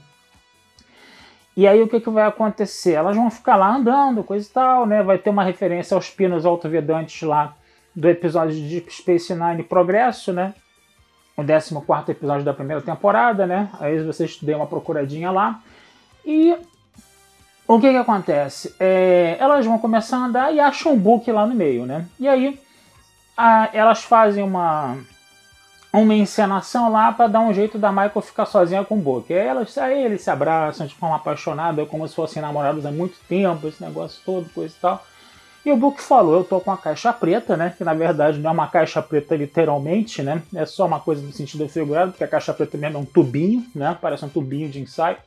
E 1.57 1.67
aí 1.67 1.81
o 1.81 1.87
que, 1.87 1.99
que 1.99 2.09
vai 2.09 2.23
acontecer? 2.23 2.93
Elas 2.93 3.15
vão 3.15 3.29
ficar 3.29 3.55
lá 3.55 3.75
andando, 3.75 4.23
coisa 4.23 4.47
e 4.47 4.51
tal, 4.51 4.85
né? 4.85 5.03
Vai 5.03 5.17
ter 5.17 5.29
uma 5.29 5.43
referência 5.43 5.95
aos 5.95 6.09
pinos 6.09 6.45
autovedantes 6.45 7.21
lá 7.27 7.55
do 7.95 8.07
episódio 8.07 8.55
de 8.55 8.69
Deep 8.69 8.93
Space 8.93 9.33
Nine 9.33 9.63
Progresso, 9.63 10.31
né? 10.31 10.53
O 11.35 11.43
14 11.43 12.11
episódio 12.11 12.45
da 12.45 12.53
primeira 12.53 12.81
temporada, 12.81 13.45
né? 13.45 13.69
Aí 13.79 14.01
vocês 14.03 14.37
dêem 14.41 14.55
uma 14.55 14.67
procuradinha 14.67 15.31
lá. 15.31 15.61
E 16.23 16.55
o 17.67 17.79
que 17.79 17.89
que 17.89 17.97
acontece? 17.97 18.75
É, 18.79 19.35
elas 19.39 19.65
vão 19.65 19.77
começar 19.77 20.17
a 20.17 20.25
andar 20.25 20.53
e 20.53 20.59
acham 20.59 20.93
um 20.93 20.97
book 20.97 21.29
lá 21.31 21.45
no 21.45 21.53
meio, 21.53 21.85
né? 21.85 22.05
E 22.19 22.27
aí 22.27 22.59
a, 23.35 23.69
elas 23.73 24.03
fazem 24.03 24.43
uma 24.43 24.97
uma 25.93 26.15
encenação 26.15 26.91
lá 26.91 27.11
para 27.11 27.27
dar 27.27 27.39
um 27.39 27.53
jeito 27.53 27.77
da 27.77 27.91
Michael 27.91 28.21
ficar 28.21 28.45
sozinha 28.45 28.83
com 28.83 28.95
o 28.95 29.01
Book. 29.01 29.33
Aí, 29.33 29.47
elas, 29.47 29.77
aí 29.77 30.03
eles 30.03 30.21
se 30.21 30.29
abraçam 30.29 30.85
de 30.85 30.93
forma 30.93 31.15
apaixonada, 31.15 31.85
como 31.85 32.07
se 32.07 32.13
fossem 32.13 32.41
namorados 32.41 32.85
há 32.85 32.91
muito 32.91 33.15
tempo, 33.27 33.67
esse 33.67 33.83
negócio 33.83 34.21
todo, 34.25 34.49
coisa 34.49 34.75
e 34.77 34.79
tal. 34.79 35.03
E 35.65 35.71
o 35.71 35.77
Book 35.77 36.01
falou: 36.01 36.35
Eu 36.35 36.43
tô 36.43 36.61
com 36.61 36.71
a 36.71 36.77
caixa 36.77 37.11
preta, 37.11 37.57
né? 37.57 37.73
Que 37.77 37.83
na 37.83 37.93
verdade 37.93 38.39
não 38.39 38.51
é 38.51 38.53
uma 38.53 38.67
caixa 38.67 39.01
preta 39.01 39.35
literalmente, 39.35 40.21
né? 40.21 40.41
É 40.55 40.65
só 40.65 40.85
uma 40.85 40.99
coisa 40.99 41.21
no 41.21 41.33
sentido 41.33 41.67
figurado, 41.67 42.11
porque 42.11 42.23
a 42.23 42.27
caixa 42.27 42.53
preta 42.53 42.77
mesmo 42.77 42.97
é 42.97 43.01
um 43.01 43.05
tubinho, 43.05 43.65
né? 43.75 43.97
Parece 43.99 44.23
um 44.23 44.29
tubinho 44.29 44.69
de 44.69 44.79
ensaio. 44.79 45.17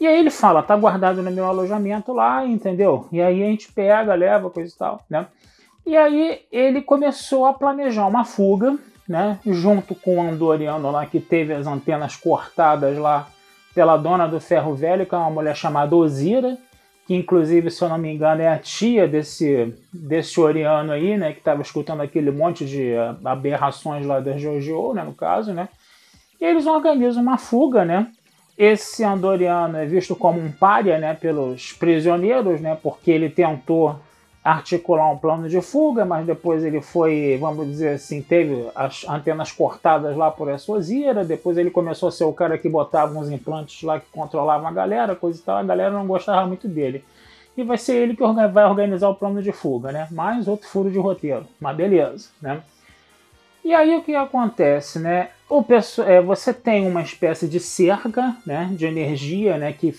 E 0.00 0.06
aí 0.06 0.18
ele 0.18 0.30
fala, 0.30 0.62
tá 0.62 0.76
guardado 0.76 1.22
no 1.22 1.30
meu 1.30 1.46
alojamento 1.46 2.12
lá, 2.12 2.44
entendeu? 2.44 3.06
E 3.12 3.20
aí 3.20 3.42
a 3.42 3.46
gente 3.46 3.72
pega, 3.72 4.14
leva, 4.14 4.50
coisa 4.50 4.72
e 4.74 4.76
tal, 4.76 5.00
né? 5.08 5.26
E 5.86 5.96
aí 5.96 6.40
ele 6.50 6.80
começou 6.80 7.44
a 7.44 7.52
planejar 7.52 8.06
uma 8.06 8.24
fuga, 8.24 8.78
né, 9.08 9.38
junto 9.44 9.94
com 9.94 10.18
o 10.18 10.22
Andoriano 10.22 10.90
lá 10.90 11.04
que 11.06 11.20
teve 11.20 11.52
as 11.52 11.66
antenas 11.66 12.16
cortadas 12.16 12.96
lá 12.96 13.28
pela 13.74 13.96
dona 13.96 14.26
do 14.26 14.40
ferro 14.40 14.74
velho, 14.74 15.04
que 15.04 15.14
é 15.14 15.18
uma 15.18 15.30
mulher 15.30 15.56
chamada 15.56 15.94
Osira, 15.96 16.56
que 17.06 17.14
inclusive, 17.14 17.70
se 17.70 17.82
eu 17.82 17.88
não 17.88 17.98
me 17.98 18.12
engano, 18.12 18.42
é 18.42 18.48
a 18.48 18.58
tia 18.58 19.08
desse, 19.08 19.74
desse 19.92 20.40
Oriano 20.40 20.92
aí, 20.92 21.16
né, 21.16 21.32
que 21.32 21.38
estava 21.38 21.62
escutando 21.62 22.00
aquele 22.00 22.30
monte 22.30 22.64
de 22.64 22.92
aberrações 23.24 24.06
lá 24.06 24.20
da 24.20 24.36
Jojo, 24.36 24.92
né, 24.92 25.02
no 25.02 25.14
caso, 25.14 25.52
né, 25.52 25.68
e 26.40 26.44
eles 26.44 26.66
organizam 26.66 27.22
uma 27.22 27.38
fuga, 27.38 27.84
né, 27.84 28.06
esse 28.62 29.02
Andoriano 29.02 29.76
é 29.76 29.84
visto 29.84 30.14
como 30.14 30.38
um 30.38 30.52
pária, 30.52 30.96
né, 30.96 31.14
pelos 31.14 31.72
prisioneiros, 31.72 32.60
né, 32.60 32.78
porque 32.80 33.10
ele 33.10 33.28
tentou 33.28 33.96
articular 34.44 35.10
um 35.10 35.18
plano 35.18 35.48
de 35.48 35.60
fuga, 35.60 36.04
mas 36.04 36.24
depois 36.24 36.62
ele 36.62 36.80
foi, 36.80 37.36
vamos 37.40 37.66
dizer 37.66 37.94
assim, 37.94 38.22
teve 38.22 38.68
as 38.72 39.04
antenas 39.08 39.50
cortadas 39.50 40.16
lá 40.16 40.30
por 40.30 40.48
essa 40.48 40.70
Osira, 40.70 41.24
depois 41.24 41.58
ele 41.58 41.70
começou 41.72 42.08
a 42.08 42.12
ser 42.12 42.22
o 42.22 42.32
cara 42.32 42.56
que 42.56 42.68
botava 42.68 43.18
uns 43.18 43.30
implantes 43.30 43.82
lá 43.82 43.98
que 43.98 44.06
controlavam 44.12 44.68
a 44.68 44.72
galera, 44.72 45.16
coisa 45.16 45.40
e 45.40 45.42
tal, 45.42 45.56
a 45.56 45.62
galera 45.64 45.90
não 45.90 46.06
gostava 46.06 46.46
muito 46.46 46.68
dele. 46.68 47.04
E 47.56 47.64
vai 47.64 47.76
ser 47.76 47.96
ele 47.96 48.14
que 48.14 48.22
vai 48.22 48.64
organizar 48.64 49.08
o 49.08 49.14
plano 49.16 49.42
de 49.42 49.52
fuga, 49.52 49.92
né? 49.92 50.08
Mais 50.10 50.48
outro 50.48 50.68
furo 50.68 50.90
de 50.90 50.98
roteiro, 50.98 51.46
mas 51.60 51.76
beleza, 51.76 52.28
né? 52.40 52.62
E 53.64 53.74
aí 53.74 53.96
o 53.96 54.02
que 54.02 54.14
acontece, 54.14 54.98
né? 54.98 55.30
O 55.52 55.62
é, 56.06 56.18
você 56.22 56.50
tem 56.54 56.86
uma 56.86 57.02
espécie 57.02 57.46
de 57.46 57.60
cerca, 57.60 58.34
né, 58.46 58.70
de 58.72 58.86
energia, 58.86 59.58
né, 59.58 59.70
que 59.70 59.94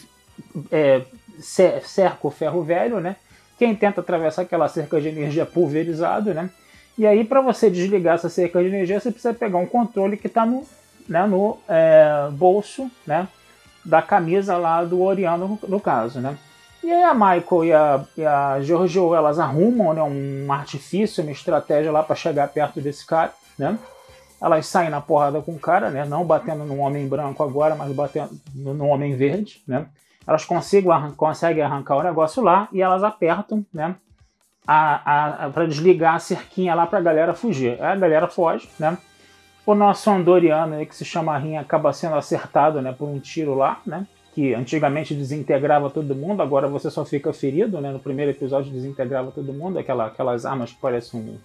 é, 0.72 1.04
cerca 1.40 2.18
o 2.28 2.32
ferro 2.32 2.64
velho, 2.64 3.00
né? 3.00 3.18
Quem 3.60 3.76
tenta 3.76 4.02
atravessar 4.02 4.42
aquela 4.42 4.68
cerca 4.68 5.00
de 5.00 5.10
energia 5.10 5.46
pulverizado, 5.46 6.34
né? 6.34 6.50
E 6.98 7.06
aí, 7.06 7.24
para 7.24 7.40
você 7.40 7.70
desligar 7.70 8.16
essa 8.16 8.30
cerca 8.30 8.60
de 8.62 8.68
energia, 8.68 9.00
você 9.00 9.12
precisa 9.12 9.32
pegar 9.32 9.60
um 9.60 9.68
controle 9.68 10.18
que 10.18 10.26
está 10.26 10.44
no, 10.44 10.66
né, 11.08 11.24
no 11.28 11.60
é, 11.68 12.30
bolso 12.32 12.90
né, 13.06 13.28
da 13.86 14.02
camisa 14.02 14.58
lá 14.58 14.84
do 14.84 15.04
Oriano, 15.04 15.48
no, 15.48 15.70
no, 15.70 15.80
caso. 15.80 16.20
Né? 16.20 16.36
E 16.84 16.92
aí 16.92 17.04
a 17.04 17.14
Michael 17.14 17.66
e 17.66 17.74
a, 17.74 18.06
e 18.18 18.26
a 18.26 18.60
Giorgio, 18.60 19.14
elas 19.14 19.38
arrumam 19.38 19.94
né, 19.94 20.02
um 20.02 20.52
artifício, 20.52 21.24
uma 21.24 21.32
estratégia 21.32 21.92
lá 21.92 22.02
para 22.02 22.16
chegar 22.16 22.48
perto 22.48 22.82
desse 22.82 23.06
cara. 23.06 23.32
Né? 23.56 23.78
Elas 24.44 24.66
saem 24.66 24.90
na 24.90 25.00
porrada 25.00 25.42
com 25.42 25.54
o 25.54 25.60
cara, 25.60 25.90
né? 25.90 26.04
não 26.06 26.26
batendo 26.26 26.66
no 26.66 26.80
homem 26.80 27.08
branco 27.08 27.42
agora, 27.42 27.76
mas 27.76 27.96
batendo 27.96 28.30
no 28.54 28.88
homem 28.88 29.16
verde. 29.16 29.62
Né? 29.66 29.88
elas 30.28 30.46
conseguem, 30.46 30.92
conseguem 31.16 31.64
arrancar 31.64 31.98
o 31.98 32.04
negócio 32.04 32.42
lá 32.42 32.68
e 32.72 32.82
elas 32.82 33.04
apertam, 33.04 33.66
né? 33.74 33.96
A, 34.66 35.46
a, 35.46 35.50
para 35.50 35.66
desligar 35.66 36.16
a 36.16 36.20
cerquinha 36.20 36.74
lá 36.74 36.88
para 36.88 37.00
a 37.00 37.02
galera 37.02 37.34
fugir. 37.34 37.82
A 37.82 37.96
galera 37.96 38.30
foge, 38.30 38.70
né? 38.80 38.98
O 39.66 39.76
nosso 39.76 40.10
Andoriano, 40.10 40.86
que 40.86 40.96
se 40.96 41.04
chama 41.04 41.38
Rin, 41.38 41.58
acaba 41.58 41.92
sendo 41.92 42.16
acertado 42.16 42.82
né, 42.82 42.94
por 42.98 43.08
um 43.08 43.20
tiro 43.20 43.56
lá, 43.56 43.82
né? 43.86 44.08
Que 44.34 44.54
antigamente 44.54 45.14
desintegrava 45.14 45.90
todo 45.90 46.16
mundo, 46.16 46.42
agora 46.42 46.68
você 46.68 46.90
só 46.90 47.04
fica 47.04 47.34
ferido, 47.34 47.80
né? 47.82 47.92
No 47.92 48.00
primeiro 48.00 48.32
episódio 48.32 48.72
desintegrava 48.72 49.32
todo 49.32 49.54
mundo, 49.54 49.80
aquela, 49.80 50.08
aquelas 50.08 50.46
armas 50.46 50.72
que 50.72 50.80
parecem 50.80 51.20
um, 51.20 51.38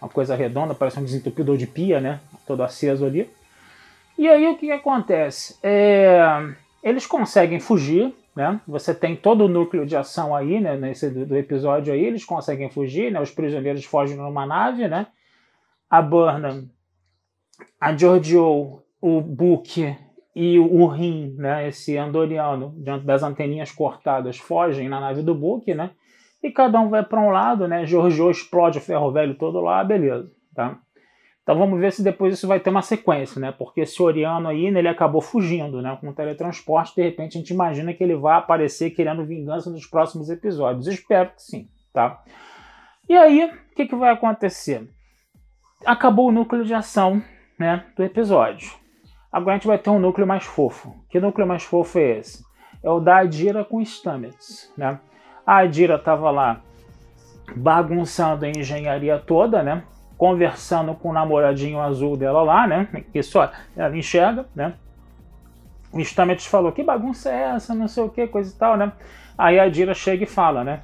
uma 0.00 0.08
coisa 0.08 0.34
redonda, 0.34 0.74
parece 0.74 0.98
um 0.98 1.04
desentupidor 1.04 1.56
de 1.56 1.66
pia, 1.66 2.00
né? 2.00 2.20
Todo 2.46 2.62
aceso 2.62 3.04
ali. 3.04 3.30
E 4.18 4.28
aí 4.28 4.46
o 4.48 4.56
que, 4.56 4.66
que 4.66 4.72
acontece? 4.72 5.58
É 5.62 6.54
eles 6.86 7.04
conseguem 7.04 7.58
fugir, 7.58 8.14
né? 8.34 8.60
Você 8.64 8.94
tem 8.94 9.16
todo 9.16 9.44
o 9.44 9.48
núcleo 9.48 9.84
de 9.84 9.96
ação 9.96 10.36
aí, 10.36 10.60
né? 10.60 10.76
Nesse 10.76 11.10
do 11.10 11.36
episódio 11.36 11.92
aí, 11.92 12.04
eles 12.04 12.24
conseguem 12.24 12.70
fugir, 12.70 13.10
né? 13.10 13.20
Os 13.20 13.32
prisioneiros 13.32 13.84
fogem 13.84 14.16
numa 14.16 14.46
nave, 14.46 14.86
né? 14.86 15.08
A 15.90 16.00
Burnham, 16.00 16.70
a 17.80 17.96
Giorgio, 17.96 18.84
o 19.00 19.20
Book 19.20 19.96
e 20.32 20.58
o 20.60 20.86
Rin, 20.86 21.34
né? 21.36 21.66
Esse 21.66 21.96
andoriano, 21.96 22.72
diante 22.76 23.04
das 23.04 23.24
anteninhas 23.24 23.72
cortadas, 23.72 24.38
fogem 24.38 24.88
na 24.88 25.00
nave 25.00 25.22
do 25.22 25.34
Book, 25.34 25.74
né? 25.74 25.90
E 26.46 26.52
cada 26.52 26.78
um 26.78 26.88
vai 26.88 27.02
para 27.02 27.20
um 27.20 27.30
lado, 27.30 27.66
né? 27.66 27.84
Giorgio 27.84 28.30
explode 28.30 28.78
o 28.78 28.80
ferro 28.80 29.10
velho 29.10 29.34
todo 29.34 29.60
lá, 29.60 29.82
beleza, 29.82 30.30
tá? 30.54 30.78
Então 31.42 31.58
vamos 31.58 31.80
ver 31.80 31.92
se 31.92 32.04
depois 32.04 32.34
isso 32.34 32.46
vai 32.46 32.60
ter 32.60 32.70
uma 32.70 32.82
sequência, 32.82 33.40
né? 33.40 33.50
Porque 33.50 33.80
esse 33.80 34.00
Oriano 34.00 34.46
aí, 34.46 34.70
né, 34.70 34.78
ele 34.78 34.86
acabou 34.86 35.20
fugindo, 35.20 35.82
né? 35.82 35.98
Com 36.00 36.10
o 36.10 36.14
teletransporte, 36.14 36.94
de 36.94 37.02
repente 37.02 37.36
a 37.36 37.40
gente 37.40 37.52
imagina 37.52 37.92
que 37.92 38.04
ele 38.04 38.14
vai 38.14 38.38
aparecer 38.38 38.90
querendo 38.90 39.26
vingança 39.26 39.70
nos 39.70 39.86
próximos 39.86 40.30
episódios. 40.30 40.86
Espero 40.86 41.30
que 41.30 41.42
sim, 41.42 41.68
tá? 41.92 42.22
E 43.08 43.16
aí, 43.16 43.44
o 43.44 43.74
que, 43.74 43.86
que 43.86 43.96
vai 43.96 44.12
acontecer? 44.12 44.88
Acabou 45.84 46.28
o 46.28 46.32
núcleo 46.32 46.64
de 46.64 46.74
ação, 46.74 47.20
né, 47.58 47.86
do 47.96 48.04
episódio. 48.04 48.70
Agora 49.32 49.56
a 49.56 49.58
gente 49.58 49.66
vai 49.66 49.78
ter 49.78 49.90
um 49.90 49.98
núcleo 49.98 50.28
mais 50.28 50.44
fofo. 50.44 50.94
Que 51.10 51.18
núcleo 51.18 51.44
mais 51.46 51.64
fofo 51.64 51.98
é 51.98 52.18
esse? 52.18 52.44
É 52.84 52.88
o 52.88 53.00
da 53.00 53.16
Adira 53.16 53.64
com 53.64 53.84
Stamets, 53.84 54.72
né? 54.78 55.00
A 55.46 55.58
Adira 55.58 55.94
estava 55.94 56.30
lá 56.30 56.60
bagunçando 57.54 58.44
a 58.44 58.48
engenharia 58.48 59.18
toda, 59.18 59.62
né? 59.62 59.84
conversando 60.16 60.94
com 60.94 61.10
o 61.10 61.12
namoradinho 61.12 61.80
azul 61.80 62.16
dela 62.16 62.42
lá, 62.42 62.66
né? 62.66 62.88
Que 63.12 63.22
só 63.22 63.50
ela 63.76 63.96
enxerga, 63.96 64.46
né? 64.54 64.74
O 65.92 66.00
Stamets 66.00 66.46
falou: 66.46 66.72
Que 66.72 66.82
bagunça 66.82 67.30
é 67.30 67.54
essa? 67.54 67.74
Não 67.74 67.88
sei 67.88 68.02
o 68.02 68.08
que, 68.08 68.26
coisa 68.26 68.54
e 68.54 68.58
tal, 68.58 68.76
né? 68.76 68.92
Aí 69.36 69.58
a 69.58 69.68
Dira 69.68 69.94
chega 69.94 70.24
e 70.24 70.26
fala, 70.26 70.64
né? 70.64 70.80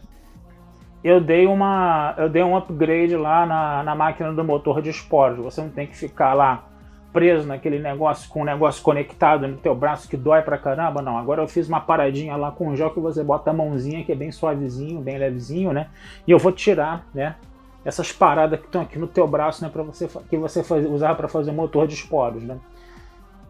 Eu 1.02 1.20
dei 1.20 1.46
uma, 1.46 2.14
eu 2.16 2.28
dei 2.28 2.42
um 2.42 2.56
upgrade 2.56 3.16
lá 3.16 3.44
na, 3.44 3.82
na 3.82 3.94
máquina 3.94 4.32
do 4.32 4.44
motor 4.44 4.80
de 4.80 4.90
esporos. 4.90 5.38
Você 5.38 5.60
não 5.60 5.70
tem 5.70 5.86
que 5.86 5.96
ficar 5.96 6.34
lá 6.34 6.64
preso 7.12 7.46
naquele 7.46 7.78
negócio 7.78 8.28
com 8.30 8.42
um 8.42 8.44
negócio 8.44 8.82
conectado 8.82 9.46
no 9.46 9.56
teu 9.56 9.74
braço 9.74 10.08
que 10.08 10.16
dói 10.16 10.42
pra 10.42 10.56
caramba, 10.56 11.02
não. 11.02 11.18
Agora 11.18 11.42
eu 11.42 11.48
fiz 11.48 11.68
uma 11.68 11.80
paradinha 11.80 12.36
lá 12.36 12.50
com 12.50 12.68
um 12.68 12.76
gel 12.76 12.90
que 12.90 13.00
você 13.00 13.22
bota 13.22 13.50
a 13.50 13.54
mãozinha 13.54 14.04
que 14.04 14.12
é 14.12 14.14
bem 14.14 14.32
suavezinho, 14.32 15.00
bem 15.00 15.18
levezinho, 15.18 15.72
né? 15.72 15.88
E 16.26 16.30
eu 16.30 16.38
vou 16.38 16.52
tirar, 16.52 17.06
né? 17.14 17.36
essas 17.84 18.12
paradas 18.12 18.60
que 18.60 18.66
estão 18.66 18.82
aqui 18.82 18.98
no 18.98 19.06
teu 19.06 19.26
braço, 19.26 19.62
né, 19.62 19.70
para 19.70 19.82
você 19.82 20.08
que 20.30 20.36
você 20.36 20.60
usava 20.86 21.16
para 21.16 21.28
fazer 21.28 21.52
motor 21.52 21.86
de 21.86 21.94
esporos, 21.94 22.42
né? 22.42 22.58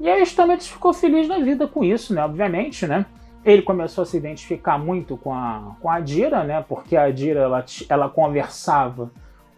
E 0.00 0.08
aí 0.08 0.24
Stamets 0.24 0.66
ficou 0.66 0.92
feliz 0.92 1.28
na 1.28 1.38
vida 1.38 1.68
com 1.68 1.84
isso, 1.84 2.14
né? 2.14 2.24
Obviamente, 2.24 2.86
né? 2.86 3.06
Ele 3.44 3.62
começou 3.62 4.02
a 4.02 4.06
se 4.06 4.16
identificar 4.16 4.78
muito 4.78 5.16
com 5.16 5.32
a, 5.32 5.76
com 5.80 5.88
a 5.88 6.00
Dira, 6.00 6.42
né? 6.42 6.64
Porque 6.66 6.96
a 6.96 7.10
Dira 7.10 7.40
ela, 7.40 7.64
ela 7.88 8.08
conversava 8.08 9.10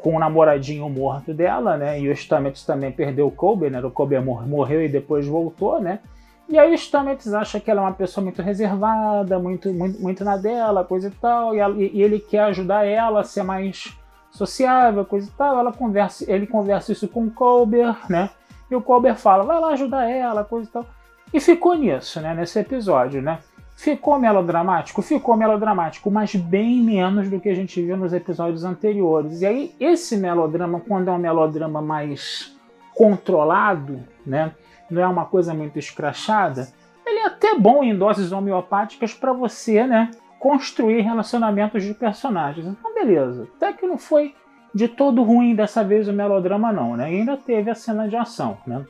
com 0.05 0.15
o 0.15 0.19
namoradinho 0.19 0.87
morto 0.91 1.33
dela, 1.33 1.79
né? 1.79 1.99
E 1.99 2.11
o 2.11 2.15
Stamets 2.15 2.63
também 2.63 2.93
perdeu 2.93 3.27
o 3.27 3.31
Kobe, 3.31 3.71
né? 3.71 3.81
O 3.81 3.91
Kobe 3.91 4.21
morreu 4.21 4.85
e 4.85 4.87
depois 4.87 5.27
voltou, 5.27 5.81
né? 5.81 6.01
E 6.47 6.59
aí 6.59 6.75
o 6.75 6.77
Stamets 6.77 7.33
acha 7.33 7.59
que 7.59 7.71
ela 7.71 7.81
é 7.81 7.85
uma 7.85 7.95
pessoa 7.95 8.23
muito 8.23 8.43
reservada, 8.43 9.39
muito, 9.39 9.73
muito, 9.73 9.99
muito 9.99 10.23
na 10.23 10.37
dela, 10.37 10.85
coisa 10.85 11.09
e 11.09 11.11
tal, 11.11 11.55
e, 11.55 11.59
ela, 11.59 11.75
e 11.79 12.03
ele 12.03 12.19
quer 12.19 12.41
ajudar 12.41 12.85
ela 12.85 13.21
a 13.21 13.25
ser 13.25 13.45
mais 13.45 13.97
sociável, 14.31 15.07
coisa 15.07 15.27
e 15.27 15.33
tal. 15.39 15.59
Ela 15.59 15.73
conversa, 15.73 16.31
ele 16.31 16.47
conversa 16.47 16.93
isso 16.93 17.09
com 17.09 17.25
o 17.25 17.31
Colbert, 17.31 17.97
né? 18.11 18.29
E 18.71 18.77
o 18.77 18.83
Colbert 18.83 19.17
fala, 19.17 19.43
vai 19.43 19.59
lá 19.59 19.69
ajudar 19.69 20.07
ela, 20.07 20.45
coisa 20.45 20.69
e 20.69 20.71
tal. 20.71 20.87
E 21.33 21.41
ficou 21.41 21.75
nisso, 21.77 22.21
né? 22.21 22.35
Nesse 22.35 22.59
episódio, 22.59 23.23
né? 23.23 23.39
Ficou 23.75 24.19
melodramático? 24.19 25.03
Ficou 25.03 25.37
melodramático, 25.37 26.11
mas 26.11 26.35
bem 26.35 26.81
menos 26.83 27.29
do 27.29 27.41
que 27.41 27.49
a 27.49 27.55
gente 27.55 27.83
viu 27.83 27.97
nos 27.97 28.13
episódios 28.13 28.65
anteriores. 28.65 29.43
E 29.43 29.47
aí, 29.47 29.75
esse 29.81 30.17
melodrama, 30.17 30.81
quando 30.81 31.09
é 31.09 31.13
um 31.13 31.19
melodrama 31.19 31.83
mais 31.83 32.57
controlado, 32.95 34.01
né? 34.25 34.53
Não 34.89 35.03
é 35.03 35.07
uma 35.07 35.25
coisa 35.25 35.53
muito 35.53 35.79
escrachada, 35.79 36.69
ele 37.05 37.21
é 37.21 37.27
até 37.27 37.59
bom 37.59 37.83
em 37.83 37.97
doses 37.97 38.33
homeopáticas 38.33 39.13
para 39.13 39.33
você, 39.33 39.87
né? 39.87 40.11
construir 40.45 41.01
relacionamentos 41.01 41.83
de 41.83 41.95
personagens. 41.95 42.67
Então, 42.67 42.93
beleza. 42.93 43.49
Até 43.57 43.73
que 43.73 43.87
não 43.87 43.97
foi 43.97 44.35
de 44.75 44.87
todo 44.87 45.23
ruim 45.23 45.55
dessa 45.55 45.83
vez 45.83 46.07
o 46.07 46.13
melodrama, 46.13 46.71
não, 46.71 46.99
né? 46.99 47.11
E 47.11 47.21
ainda 47.21 47.35
teve 47.35 47.71
a 47.71 47.75
cena 47.75 48.07
de 48.07 48.15
ação, 48.15 48.59
né? 48.67 48.85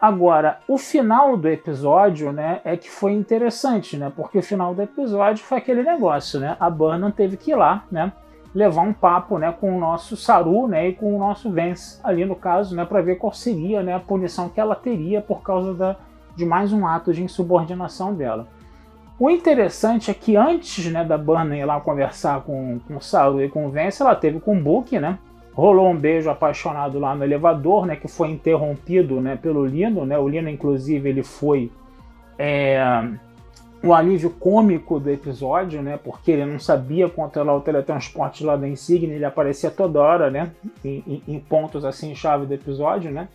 Agora, 0.00 0.60
o 0.66 0.78
final 0.78 1.36
do 1.36 1.46
episódio, 1.46 2.32
né, 2.32 2.62
é 2.64 2.74
que 2.74 2.90
foi 2.90 3.12
interessante, 3.12 3.98
né? 3.98 4.10
Porque 4.14 4.38
o 4.38 4.42
final 4.42 4.74
do 4.74 4.80
episódio 4.80 5.44
foi 5.44 5.58
aquele 5.58 5.82
negócio, 5.82 6.40
né? 6.40 6.56
A 6.58 6.70
Burnham 6.70 7.10
teve 7.10 7.36
que 7.36 7.50
ir 7.50 7.54
lá, 7.54 7.84
né? 7.92 8.10
Levar 8.54 8.80
um 8.80 8.94
papo, 8.94 9.38
né, 9.38 9.52
com 9.52 9.76
o 9.76 9.78
nosso 9.78 10.16
Saru, 10.16 10.66
né, 10.66 10.88
e 10.88 10.94
com 10.94 11.14
o 11.14 11.18
nosso 11.18 11.50
Vance 11.52 12.00
ali 12.02 12.24
no 12.24 12.34
caso, 12.34 12.74
né, 12.74 12.84
para 12.84 13.00
ver 13.00 13.16
qual 13.16 13.32
seria, 13.32 13.80
né, 13.80 13.94
a 13.94 14.00
punição 14.00 14.48
que 14.48 14.58
ela 14.58 14.74
teria 14.74 15.20
por 15.20 15.42
causa 15.42 15.72
da, 15.72 15.96
de 16.34 16.44
mais 16.44 16.72
um 16.72 16.84
ato 16.84 17.12
de 17.12 17.22
insubordinação 17.22 18.12
dela. 18.12 18.48
O 19.20 19.30
interessante 19.30 20.10
é 20.10 20.14
que 20.14 20.34
antes 20.34 20.90
né, 20.90 21.04
da 21.04 21.16
Burna 21.16 21.56
ir 21.56 21.64
lá 21.64 21.78
conversar 21.78 22.40
com, 22.40 22.80
com 22.88 22.96
o 22.96 23.00
Saru 23.00 23.40
e 23.40 23.48
com 23.48 23.66
o 23.66 23.70
Vance, 23.70 24.02
ela 24.02 24.16
teve 24.16 24.40
com 24.40 24.56
o 24.56 24.60
Book, 24.60 24.98
né? 24.98 25.18
Rolou 25.52 25.88
um 25.88 25.96
beijo 25.96 26.30
apaixonado 26.30 26.98
lá 26.98 27.14
no 27.14 27.24
elevador, 27.24 27.86
né? 27.86 27.96
Que 27.96 28.08
foi 28.08 28.30
interrompido 28.30 29.20
né, 29.20 29.36
pelo 29.36 29.66
Lino, 29.66 30.06
né? 30.06 30.18
O 30.18 30.28
Lino, 30.28 30.48
inclusive, 30.48 31.08
ele 31.08 31.22
foi... 31.22 31.70
É, 32.38 32.80
o 33.82 33.94
alívio 33.94 34.30
cômico 34.30 35.00
do 35.00 35.10
episódio, 35.10 35.82
né? 35.82 35.98
Porque 36.02 36.32
ele 36.32 36.44
não 36.44 36.58
sabia 36.58 37.08
controlar 37.08 37.56
o 37.56 37.60
teletransporte 37.60 38.44
lá 38.44 38.56
da 38.56 38.68
Insigne, 38.68 39.14
ele 39.14 39.24
aparecia 39.24 39.70
toda 39.70 40.00
hora, 40.00 40.30
né? 40.30 40.50
Em, 40.84 41.22
em, 41.26 41.40
pontos 41.40 41.84
assim 41.84 42.14
chave 42.14 42.46
do 42.46 42.52
episódio, 42.52 43.10
né? 43.10 43.28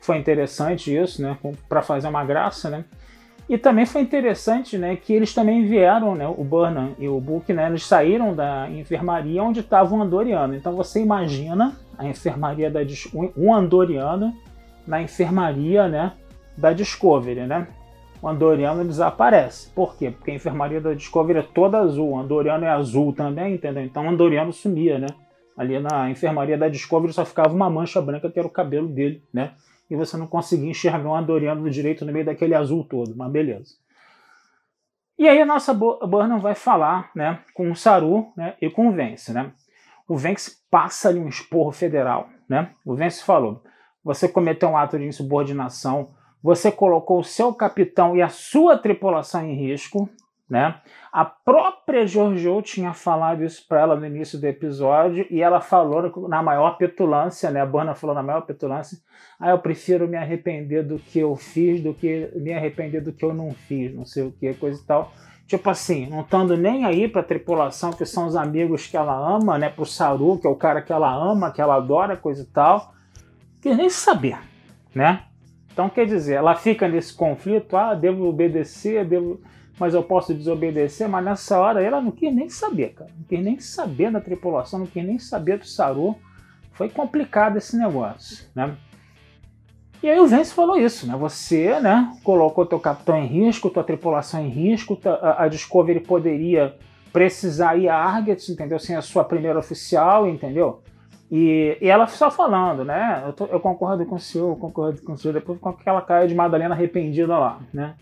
Foi 0.00 0.18
interessante 0.18 0.94
isso, 0.94 1.22
né? 1.22 1.36
Para 1.68 1.82
fazer 1.82 2.08
uma 2.08 2.24
graça, 2.24 2.68
né? 2.68 2.84
E 3.48 3.56
também 3.56 3.86
foi 3.86 4.00
interessante, 4.00 4.76
né? 4.76 4.96
Que 4.96 5.12
eles 5.12 5.32
também 5.32 5.66
vieram, 5.66 6.14
né? 6.14 6.26
O 6.26 6.42
Burnham 6.42 6.94
e 6.98 7.08
o 7.08 7.20
Book, 7.20 7.52
né? 7.52 7.68
Eles 7.68 7.86
saíram 7.86 8.34
da 8.34 8.68
enfermaria 8.70 9.42
onde 9.42 9.60
estava 9.60 9.94
o 9.94 10.02
Andoriano. 10.02 10.54
Então 10.54 10.74
você 10.74 11.00
imagina 11.00 11.76
a 11.96 12.06
enfermaria 12.06 12.70
da 12.70 12.80
um 13.36 13.54
Andoriano 13.54 14.34
na 14.86 15.00
enfermaria, 15.00 15.86
né? 15.86 16.12
Da 16.56 16.72
Discovery, 16.72 17.46
né? 17.46 17.68
o 18.20 18.28
Andoriano 18.28 18.84
desaparece. 18.84 19.70
Por 19.70 19.96
quê? 19.96 20.10
Porque 20.10 20.30
a 20.30 20.34
enfermaria 20.34 20.80
da 20.80 20.94
Discovery 20.94 21.38
é 21.38 21.42
toda 21.42 21.78
azul, 21.78 22.10
o 22.10 22.18
Andoriano 22.18 22.64
é 22.64 22.70
azul 22.70 23.12
também, 23.12 23.54
entendeu? 23.54 23.84
Então 23.84 24.04
o 24.04 24.08
Andoriano 24.08 24.52
sumia, 24.52 24.98
né? 24.98 25.06
Ali 25.56 25.78
na 25.78 26.10
enfermaria 26.10 26.58
da 26.58 26.68
Discovery 26.68 27.12
só 27.12 27.24
ficava 27.24 27.54
uma 27.54 27.70
mancha 27.70 28.00
branca 28.00 28.30
que 28.30 28.38
era 28.38 28.48
o 28.48 28.50
cabelo 28.50 28.88
dele, 28.88 29.22
né? 29.32 29.52
E 29.90 29.96
você 29.96 30.16
não 30.16 30.26
conseguia 30.26 30.70
enxergar 30.70 31.08
o 31.08 31.14
Andoriano 31.14 31.62
do 31.62 31.70
direito 31.70 32.04
no 32.04 32.12
meio 32.12 32.24
daquele 32.24 32.54
azul 32.54 32.84
todo, 32.84 33.14
mas 33.16 33.30
beleza. 33.30 33.74
E 35.18 35.28
aí 35.28 35.40
a 35.40 35.46
nossa 35.46 35.72
Burnham 35.72 36.40
vai 36.40 36.54
falar, 36.54 37.10
né, 37.14 37.40
com 37.54 37.70
o 37.70 37.76
Saru, 37.76 38.32
né, 38.36 38.54
e 38.60 38.68
com 38.68 38.88
o 38.88 38.92
Vence, 38.92 39.32
né? 39.32 39.52
O 40.06 40.16
Vence 40.16 40.58
passa 40.70 41.08
ali 41.08 41.18
um 41.18 41.28
esporro 41.28 41.72
federal, 41.72 42.28
né? 42.48 42.70
O 42.84 42.94
Vence 42.94 43.24
falou: 43.24 43.62
"Você 44.04 44.28
cometeu 44.28 44.68
um 44.68 44.76
ato 44.76 44.98
de 44.98 45.04
insubordinação 45.04 46.14
você 46.46 46.70
colocou 46.70 47.18
o 47.18 47.24
seu 47.24 47.52
capitão 47.52 48.16
e 48.16 48.22
a 48.22 48.28
sua 48.28 48.78
tripulação 48.78 49.44
em 49.44 49.54
risco, 49.54 50.08
né? 50.48 50.76
A 51.12 51.24
própria 51.24 52.06
Giorgio 52.06 52.62
tinha 52.62 52.92
falado 52.92 53.44
isso 53.44 53.66
para 53.68 53.80
ela 53.80 53.96
no 53.96 54.06
início 54.06 54.38
do 54.38 54.44
episódio 54.44 55.26
e 55.28 55.42
ela 55.42 55.60
falou 55.60 56.28
na 56.28 56.42
maior 56.42 56.78
petulância, 56.78 57.50
né? 57.50 57.60
A 57.60 57.66
Bana 57.66 57.94
falou 57.94 58.14
na 58.14 58.22
maior 58.22 58.42
petulância: 58.42 58.98
"Ah, 59.40 59.50
eu 59.50 59.58
prefiro 59.58 60.06
me 60.06 60.16
arrepender 60.16 60.84
do 60.84 60.98
que 60.98 61.18
eu 61.18 61.34
fiz 61.34 61.82
do 61.82 61.92
que 61.92 62.30
me 62.36 62.52
arrepender 62.52 63.00
do 63.00 63.12
que 63.12 63.24
eu 63.24 63.34
não 63.34 63.52
fiz, 63.52 63.94
não 63.94 64.04
sei 64.04 64.22
o 64.22 64.32
que, 64.32 64.54
coisa 64.54 64.80
e 64.80 64.86
tal". 64.86 65.12
Tipo 65.46 65.70
assim, 65.70 66.06
não 66.06 66.22
estando 66.22 66.56
nem 66.56 66.84
aí 66.84 67.06
para 67.06 67.20
a 67.20 67.24
tripulação, 67.24 67.92
que 67.92 68.04
são 68.04 68.26
os 68.26 68.34
amigos 68.34 68.86
que 68.86 68.96
ela 68.96 69.16
ama, 69.16 69.56
né? 69.56 69.68
Pro 69.68 69.86
Saru, 69.86 70.38
que 70.38 70.46
é 70.46 70.50
o 70.50 70.56
cara 70.56 70.82
que 70.82 70.92
ela 70.92 71.12
ama, 71.12 71.52
que 71.52 71.60
ela 71.60 71.76
adora, 71.76 72.16
coisa 72.16 72.42
e 72.42 72.46
tal. 72.46 72.92
Que 73.60 73.72
nem 73.72 73.88
saber, 73.88 74.38
né? 74.92 75.22
Então, 75.72 75.88
quer 75.88 76.06
dizer, 76.06 76.34
ela 76.34 76.54
fica 76.56 76.88
nesse 76.88 77.14
conflito, 77.14 77.76
ah, 77.76 77.94
devo 77.94 78.26
obedecer, 78.26 79.04
devo, 79.04 79.40
mas 79.78 79.94
eu 79.94 80.02
posso 80.02 80.32
desobedecer, 80.32 81.08
mas 81.08 81.24
nessa 81.24 81.58
hora 81.58 81.82
ela 81.82 82.00
não 82.00 82.10
quis 82.10 82.34
nem 82.34 82.48
saber, 82.48 82.94
cara. 82.94 83.10
Não 83.16 83.24
quis 83.24 83.44
nem 83.44 83.58
saber 83.60 84.10
da 84.10 84.20
tripulação, 84.20 84.80
não 84.80 84.86
quis 84.86 85.04
nem 85.04 85.18
saber 85.18 85.58
do 85.58 85.66
Saru. 85.66 86.16
Foi 86.72 86.88
complicado 86.88 87.56
esse 87.56 87.76
negócio, 87.76 88.46
né? 88.54 88.76
E 90.02 90.08
aí 90.08 90.18
o 90.20 90.26
Vence 90.26 90.52
falou 90.52 90.76
isso, 90.76 91.06
né? 91.06 91.16
Você, 91.16 91.80
né, 91.80 92.12
colocou 92.22 92.66
teu 92.66 92.78
capitão 92.78 93.16
em 93.16 93.26
risco, 93.26 93.70
tua 93.70 93.82
tripulação 93.82 94.44
em 94.44 94.48
risco, 94.48 94.98
a 95.36 95.48
Discovery 95.48 96.00
poderia 96.00 96.76
precisar 97.12 97.76
ir 97.76 97.88
a 97.88 97.96
Argett, 97.96 98.52
entendeu? 98.52 98.78
Sem 98.78 98.94
a 98.94 99.02
sua 99.02 99.24
primeira 99.24 99.58
oficial, 99.58 100.28
entendeu? 100.28 100.82
E, 101.30 101.76
e, 101.80 101.88
ela 101.88 102.06
só 102.06 102.30
falando, 102.30 102.84
né? 102.84 103.22
Eu, 103.26 103.32
tô, 103.32 103.46
eu, 103.46 103.58
concordo 103.58 104.04
com 104.06 104.14
o 104.14 104.20
senhor, 104.20 104.50
eu 104.50 104.56
concordo 104.56 105.02
com 105.02 105.14
o 105.14 105.18
senhor, 105.18 105.34
depois 105.34 105.58
com 105.58 105.70
aquela 105.70 106.00
cara 106.00 106.28
de 106.28 106.34
Madalena 106.34 106.74
arrependida 106.74 107.36
lá, 107.36 107.58
né? 107.72 107.94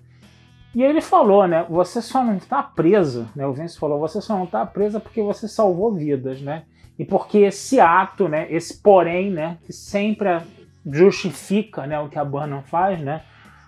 E 0.75 0.83
ele 0.83 1.00
falou, 1.00 1.47
né? 1.47 1.64
Você 1.71 2.02
só 2.02 2.25
não 2.25 2.37
está 2.37 2.62
presa, 2.62 3.28
né? 3.37 3.47
O 3.47 3.52
Vince 3.52 3.78
falou, 3.78 4.00
você 4.00 4.21
só 4.21 4.37
não 4.37 4.45
está 4.45 4.66
presa 4.66 4.99
porque 4.99 5.23
você 5.23 5.47
salvou 5.47 5.93
vidas, 5.93 6.40
né? 6.40 6.64
E 6.99 7.04
porque 7.04 7.38
esse 7.38 7.78
ato, 7.78 8.28
né? 8.28 8.47
Esse 8.50 8.83
porém, 8.83 9.31
né? 9.31 9.59
Que 9.64 9.73
sempre 9.73 10.40
justifica, 10.85 11.87
né? 11.87 11.99
O 12.00 12.09
que 12.09 12.19
a 12.19 12.25
Burnham 12.25 12.62
faz, 12.62 13.00
né? 13.00 13.23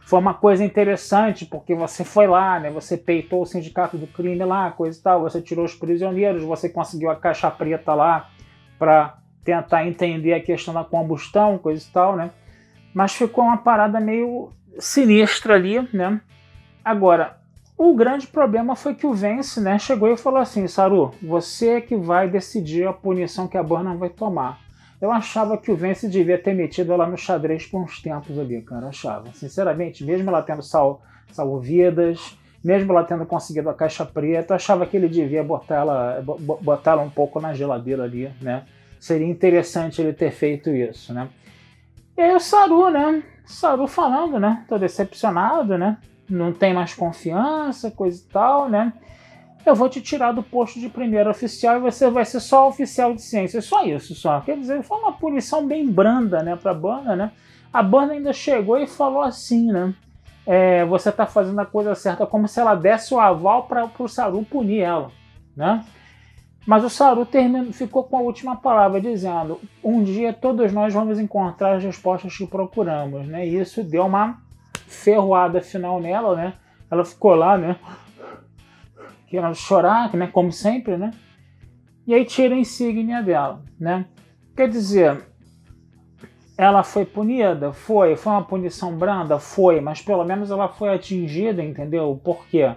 Foi 0.05 0.19
uma 0.19 0.35
coisa 0.35 0.65
interessante 0.65 1.45
porque 1.47 1.75
você 1.75 2.05
foi 2.05 2.27
lá, 2.27 2.59
né? 2.59 2.71
Você 2.71 2.97
peitou 2.97 3.43
o 3.43 3.47
sindicato 3.47 3.97
do 3.97 4.07
crime 4.07 4.45
lá, 4.45 4.71
coisa 4.73 4.99
e 4.99 5.03
tal. 5.03 5.21
Você 5.23 5.41
tirou 5.41 5.65
os 5.65 5.75
prisioneiros, 5.75 6.43
você 6.43 6.69
conseguiu 6.69 7.11
a 7.11 7.17
caixa 7.17 7.51
preta 7.51 7.95
lá 7.95 8.29
para 8.79 9.19
tentar 9.45 9.87
entender 9.87 10.35
a 10.35 10.43
questão 10.43 10.75
da 10.75 10.85
combustão, 10.85 11.59
coisa 11.59 11.85
e 11.85 11.93
tal, 11.93 12.17
né? 12.17 12.31
Mas 12.93 13.15
ficou 13.15 13.45
uma 13.45 13.59
parada 13.59 14.01
meio 14.01 14.51
sinistra 14.79 15.55
ali, 15.55 15.89
né? 15.93 16.21
Agora, 16.87 17.39
o 17.77 17.97
grande 17.97 18.29
problema 18.29 18.77
foi 18.77 18.95
que 18.95 19.09
o 19.09 19.13
Vence, 19.13 19.61
né, 19.61 19.77
chegou 19.77 20.09
e 20.09 20.17
falou 20.17 20.39
assim, 20.39 20.69
Saru, 20.69 21.13
você 21.21 21.71
é 21.71 21.81
que 21.81 21.97
vai 21.97 22.31
decidir 22.31 22.87
a 22.87 22.93
punição 22.93 23.49
que 23.49 23.59
a 23.59 23.63
Burnham 23.63 23.99
vai 23.99 24.09
tomar. 24.09 24.61
Eu 25.03 25.11
achava 25.11 25.59
que 25.59 25.73
o 25.73 25.75
Vence 25.75 26.09
devia 26.09 26.39
ter 26.39 26.55
metido 26.55 26.93
ela 26.93 27.05
no 27.05 27.19
xadrez 27.19 27.67
por 27.67 27.83
uns 27.83 28.01
tempos 28.01 28.39
ali, 28.39 28.63
cara, 28.63 28.87
achava. 28.87 29.33
Sinceramente, 29.33 30.05
mesmo 30.05 30.31
ela 30.31 30.41
tendo 30.43 30.63
sal, 30.63 31.03
salvo 31.33 31.59
vidas, 31.59 32.39
mesmo 32.63 32.93
ela 32.93 33.03
tendo 33.03 33.27
conseguido 33.27 33.69
a 33.69 33.75
caixa 33.75 34.07
preta, 34.07 34.53
eu 34.53 34.57
achava 34.57 34.87
que 34.87 34.97
ele 34.97 35.09
devia 35.09 35.43
botar 35.43 35.75
ela, 35.75 36.23
botar 36.63 36.93
ela 36.93 37.03
um 37.03 37.11
pouco 37.11 37.41
na 37.41 37.53
geladeira 37.53 38.05
ali, 38.05 38.33
né? 38.41 38.65
Seria 39.01 39.27
interessante 39.27 40.01
ele 40.01 40.13
ter 40.13 40.31
feito 40.31 40.71
isso, 40.71 41.13
né? 41.13 41.29
E 42.17 42.21
aí 42.21 42.33
o 42.33 42.39
Saru, 42.39 42.91
né? 42.91 43.25
Saru 43.45 43.89
falando, 43.89 44.39
né? 44.39 44.65
Tô 44.69 44.79
decepcionado, 44.79 45.77
né? 45.77 45.99
Não 46.29 46.53
tem 46.53 46.75
mais 46.75 46.95
confiança, 46.95 47.91
coisa 47.91 48.21
e 48.21 48.33
tal, 48.33 48.69
né? 48.69 48.93
Eu 49.65 49.75
vou 49.75 49.89
te 49.89 50.01
tirar 50.01 50.33
do 50.33 50.43
posto 50.43 50.79
de 50.79 50.89
primeiro 50.89 51.29
oficial 51.29 51.77
e 51.77 51.81
você 51.81 52.09
vai 52.09 52.25
ser 52.25 52.41
só 52.41 52.69
oficial 52.69 53.15
de 53.15 53.23
ciência. 53.23 53.61
Só 53.61 53.85
isso, 53.85 54.15
só. 54.15 54.41
Quer 54.41 54.57
dizer, 54.59 54.83
foi 54.83 54.99
uma 54.99 55.13
punição 55.13 55.67
bem 55.67 55.87
branda, 55.87 56.43
né, 56.43 56.55
pra 56.57 56.73
banda, 56.73 57.17
né? 57.17 57.33
A 57.73 57.83
banda 57.83 58.13
ainda 58.13 58.33
chegou 58.33 58.79
e 58.79 58.87
falou 58.87 59.23
assim, 59.23 59.73
né? 59.73 59.93
É, 60.47 60.85
você 60.85 61.11
tá 61.11 61.27
fazendo 61.27 61.59
a 61.59 61.67
coisa 61.67 61.95
certa, 61.97 62.25
como 62.25 62.47
se 62.47 62.61
ela 62.61 62.77
desse 62.77 63.13
o 63.13 63.19
aval 63.19 63.65
para 63.65 63.91
o 63.99 64.09
Saru 64.09 64.45
punir 64.45 64.81
ela, 64.81 65.11
né? 65.57 65.85
Mas 66.67 66.83
o 66.83 66.91
Saru 66.91 67.25
terminou, 67.25 67.73
ficou 67.73 68.03
com 68.03 68.17
a 68.17 68.21
última 68.21 68.57
palavra, 68.57 69.01
dizendo: 69.01 69.61
Um 69.83 70.03
dia 70.03 70.33
todos 70.33 70.73
nós 70.73 70.93
vamos 70.93 71.21
encontrar 71.21 71.77
as 71.77 71.85
respostas 71.85 72.37
que 72.37 72.47
procuramos. 72.47 73.27
Né? 73.27 73.47
E 73.47 73.61
isso 73.61 73.85
deu 73.85 74.07
uma 74.07 74.41
ferroada 74.87 75.61
final 75.61 76.01
nela, 76.01 76.37
né? 76.37 76.55
Ela 76.91 77.05
ficou 77.05 77.35
lá, 77.35 77.59
né? 77.59 77.77
Querendo 79.29 79.55
chorar, 79.55 80.15
né? 80.15 80.29
Como 80.29 80.53
sempre, 80.53 80.97
né? 80.97 81.11
E 82.07 82.15
aí 82.15 82.25
tira 82.25 82.55
a 82.55 82.59
insígnia 82.59 83.23
dela, 83.23 83.63
né? 83.79 84.07
Quer 84.57 84.69
dizer, 84.69 85.27
ela 86.57 86.83
foi 86.83 87.05
punida? 87.05 87.73
Foi. 87.73 88.17
Foi 88.17 88.33
uma 88.33 88.45
punição 88.45 88.97
branda? 88.97 89.39
Foi. 89.39 89.81
Mas 89.81 90.01
pelo 90.01 90.25
menos 90.25 90.51
ela 90.51 90.69
foi 90.69 90.95
atingida, 90.95 91.63
entendeu? 91.63 92.21
Por 92.23 92.47
quê? 92.47 92.75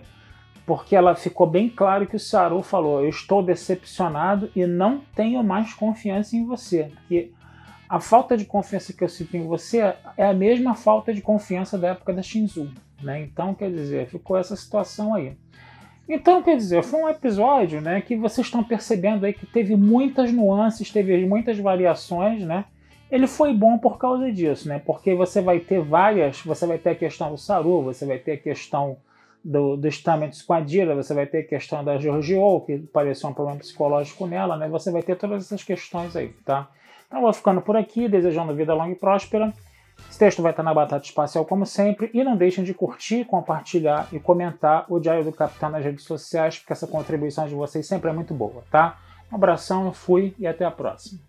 porque 0.69 0.95
ela 0.95 1.15
ficou 1.15 1.47
bem 1.47 1.67
claro 1.67 2.05
que 2.05 2.15
o 2.15 2.19
Saru 2.19 2.61
falou: 2.61 3.01
Eu 3.01 3.09
estou 3.09 3.41
decepcionado 3.41 4.51
e 4.55 4.67
não 4.67 5.01
tenho 5.15 5.43
mais 5.43 5.73
confiança 5.73 6.35
em 6.35 6.45
você. 6.45 6.91
E 7.09 7.31
a 7.89 7.99
falta 7.99 8.37
de 8.37 8.45
confiança 8.45 8.93
que 8.93 9.03
eu 9.03 9.09
sinto 9.09 9.35
em 9.35 9.47
você 9.47 9.95
é 10.15 10.25
a 10.25 10.33
mesma 10.33 10.75
falta 10.75 11.11
de 11.11 11.21
confiança 11.21 11.75
da 11.75 11.89
época 11.89 12.13
da 12.13 12.21
Shinzu. 12.21 12.71
Né? 13.01 13.21
Então, 13.21 13.55
quer 13.55 13.71
dizer, 13.71 14.07
ficou 14.07 14.37
essa 14.37 14.55
situação 14.55 15.15
aí. 15.15 15.35
Então, 16.07 16.43
quer 16.43 16.55
dizer, 16.55 16.83
foi 16.83 17.01
um 17.01 17.09
episódio 17.09 17.81
né, 17.81 17.99
que 18.01 18.15
vocês 18.15 18.45
estão 18.45 18.63
percebendo 18.63 19.25
aí 19.25 19.33
que 19.33 19.47
teve 19.47 19.75
muitas 19.75 20.31
nuances, 20.31 20.91
teve 20.91 21.25
muitas 21.25 21.57
variações, 21.57 22.43
né? 22.43 22.65
Ele 23.11 23.25
foi 23.25 23.53
bom 23.53 23.77
por 23.77 23.97
causa 23.97 24.31
disso, 24.31 24.67
né? 24.67 24.79
Porque 24.85 25.15
você 25.15 25.41
vai 25.41 25.59
ter 25.59 25.81
várias, 25.81 26.41
você 26.41 26.67
vai 26.67 26.77
ter 26.77 26.91
a 26.91 26.95
questão 26.95 27.31
do 27.31 27.37
Saru, 27.37 27.81
você 27.81 28.05
vai 28.05 28.19
ter 28.19 28.33
a 28.33 28.37
questão 28.37 28.97
do, 29.43 29.75
do 29.75 29.87
Stamets 29.87 30.43
com 30.43 30.53
a 30.53 30.59
Dira, 30.59 30.95
você 30.95 31.13
vai 31.13 31.25
ter 31.25 31.39
a 31.39 31.43
questão 31.43 31.83
da 31.83 31.97
Georgiou, 31.97 32.61
que 32.61 32.77
pareceu 32.77 33.29
um 33.29 33.33
problema 33.33 33.59
psicológico 33.59 34.27
nela, 34.27 34.57
né? 34.57 34.67
Você 34.69 34.91
vai 34.91 35.01
ter 35.01 35.15
todas 35.15 35.45
essas 35.45 35.63
questões 35.63 36.15
aí, 36.15 36.29
tá? 36.45 36.69
Então 37.09 37.21
vou 37.21 37.33
ficando 37.33 37.59
por 37.59 37.75
aqui, 37.75 38.07
desejando 38.07 38.53
vida 38.53 38.71
longa 38.71 38.91
e 38.91 38.95
próspera. 38.95 39.51
Esse 40.07 40.19
texto 40.19 40.43
vai 40.43 40.51
estar 40.51 40.61
na 40.61 40.73
Batata 40.73 41.03
Espacial 41.03 41.43
como 41.43 41.65
sempre. 41.65 42.11
E 42.13 42.23
não 42.23 42.37
deixem 42.37 42.63
de 42.63 42.71
curtir, 42.71 43.25
compartilhar 43.25 44.07
e 44.13 44.19
comentar 44.19 44.85
o 44.87 44.99
Diário 44.99 45.23
do 45.23 45.31
Capitão 45.31 45.71
nas 45.71 45.83
redes 45.83 46.05
sociais, 46.05 46.59
porque 46.59 46.71
essa 46.71 46.85
contribuição 46.85 47.47
de 47.47 47.55
vocês 47.55 47.87
sempre 47.87 48.11
é 48.11 48.13
muito 48.13 48.33
boa, 48.33 48.63
tá? 48.69 48.99
Um 49.31 49.35
abração, 49.35 49.91
fui 49.91 50.35
e 50.37 50.45
até 50.45 50.63
a 50.63 50.71
próxima. 50.71 51.28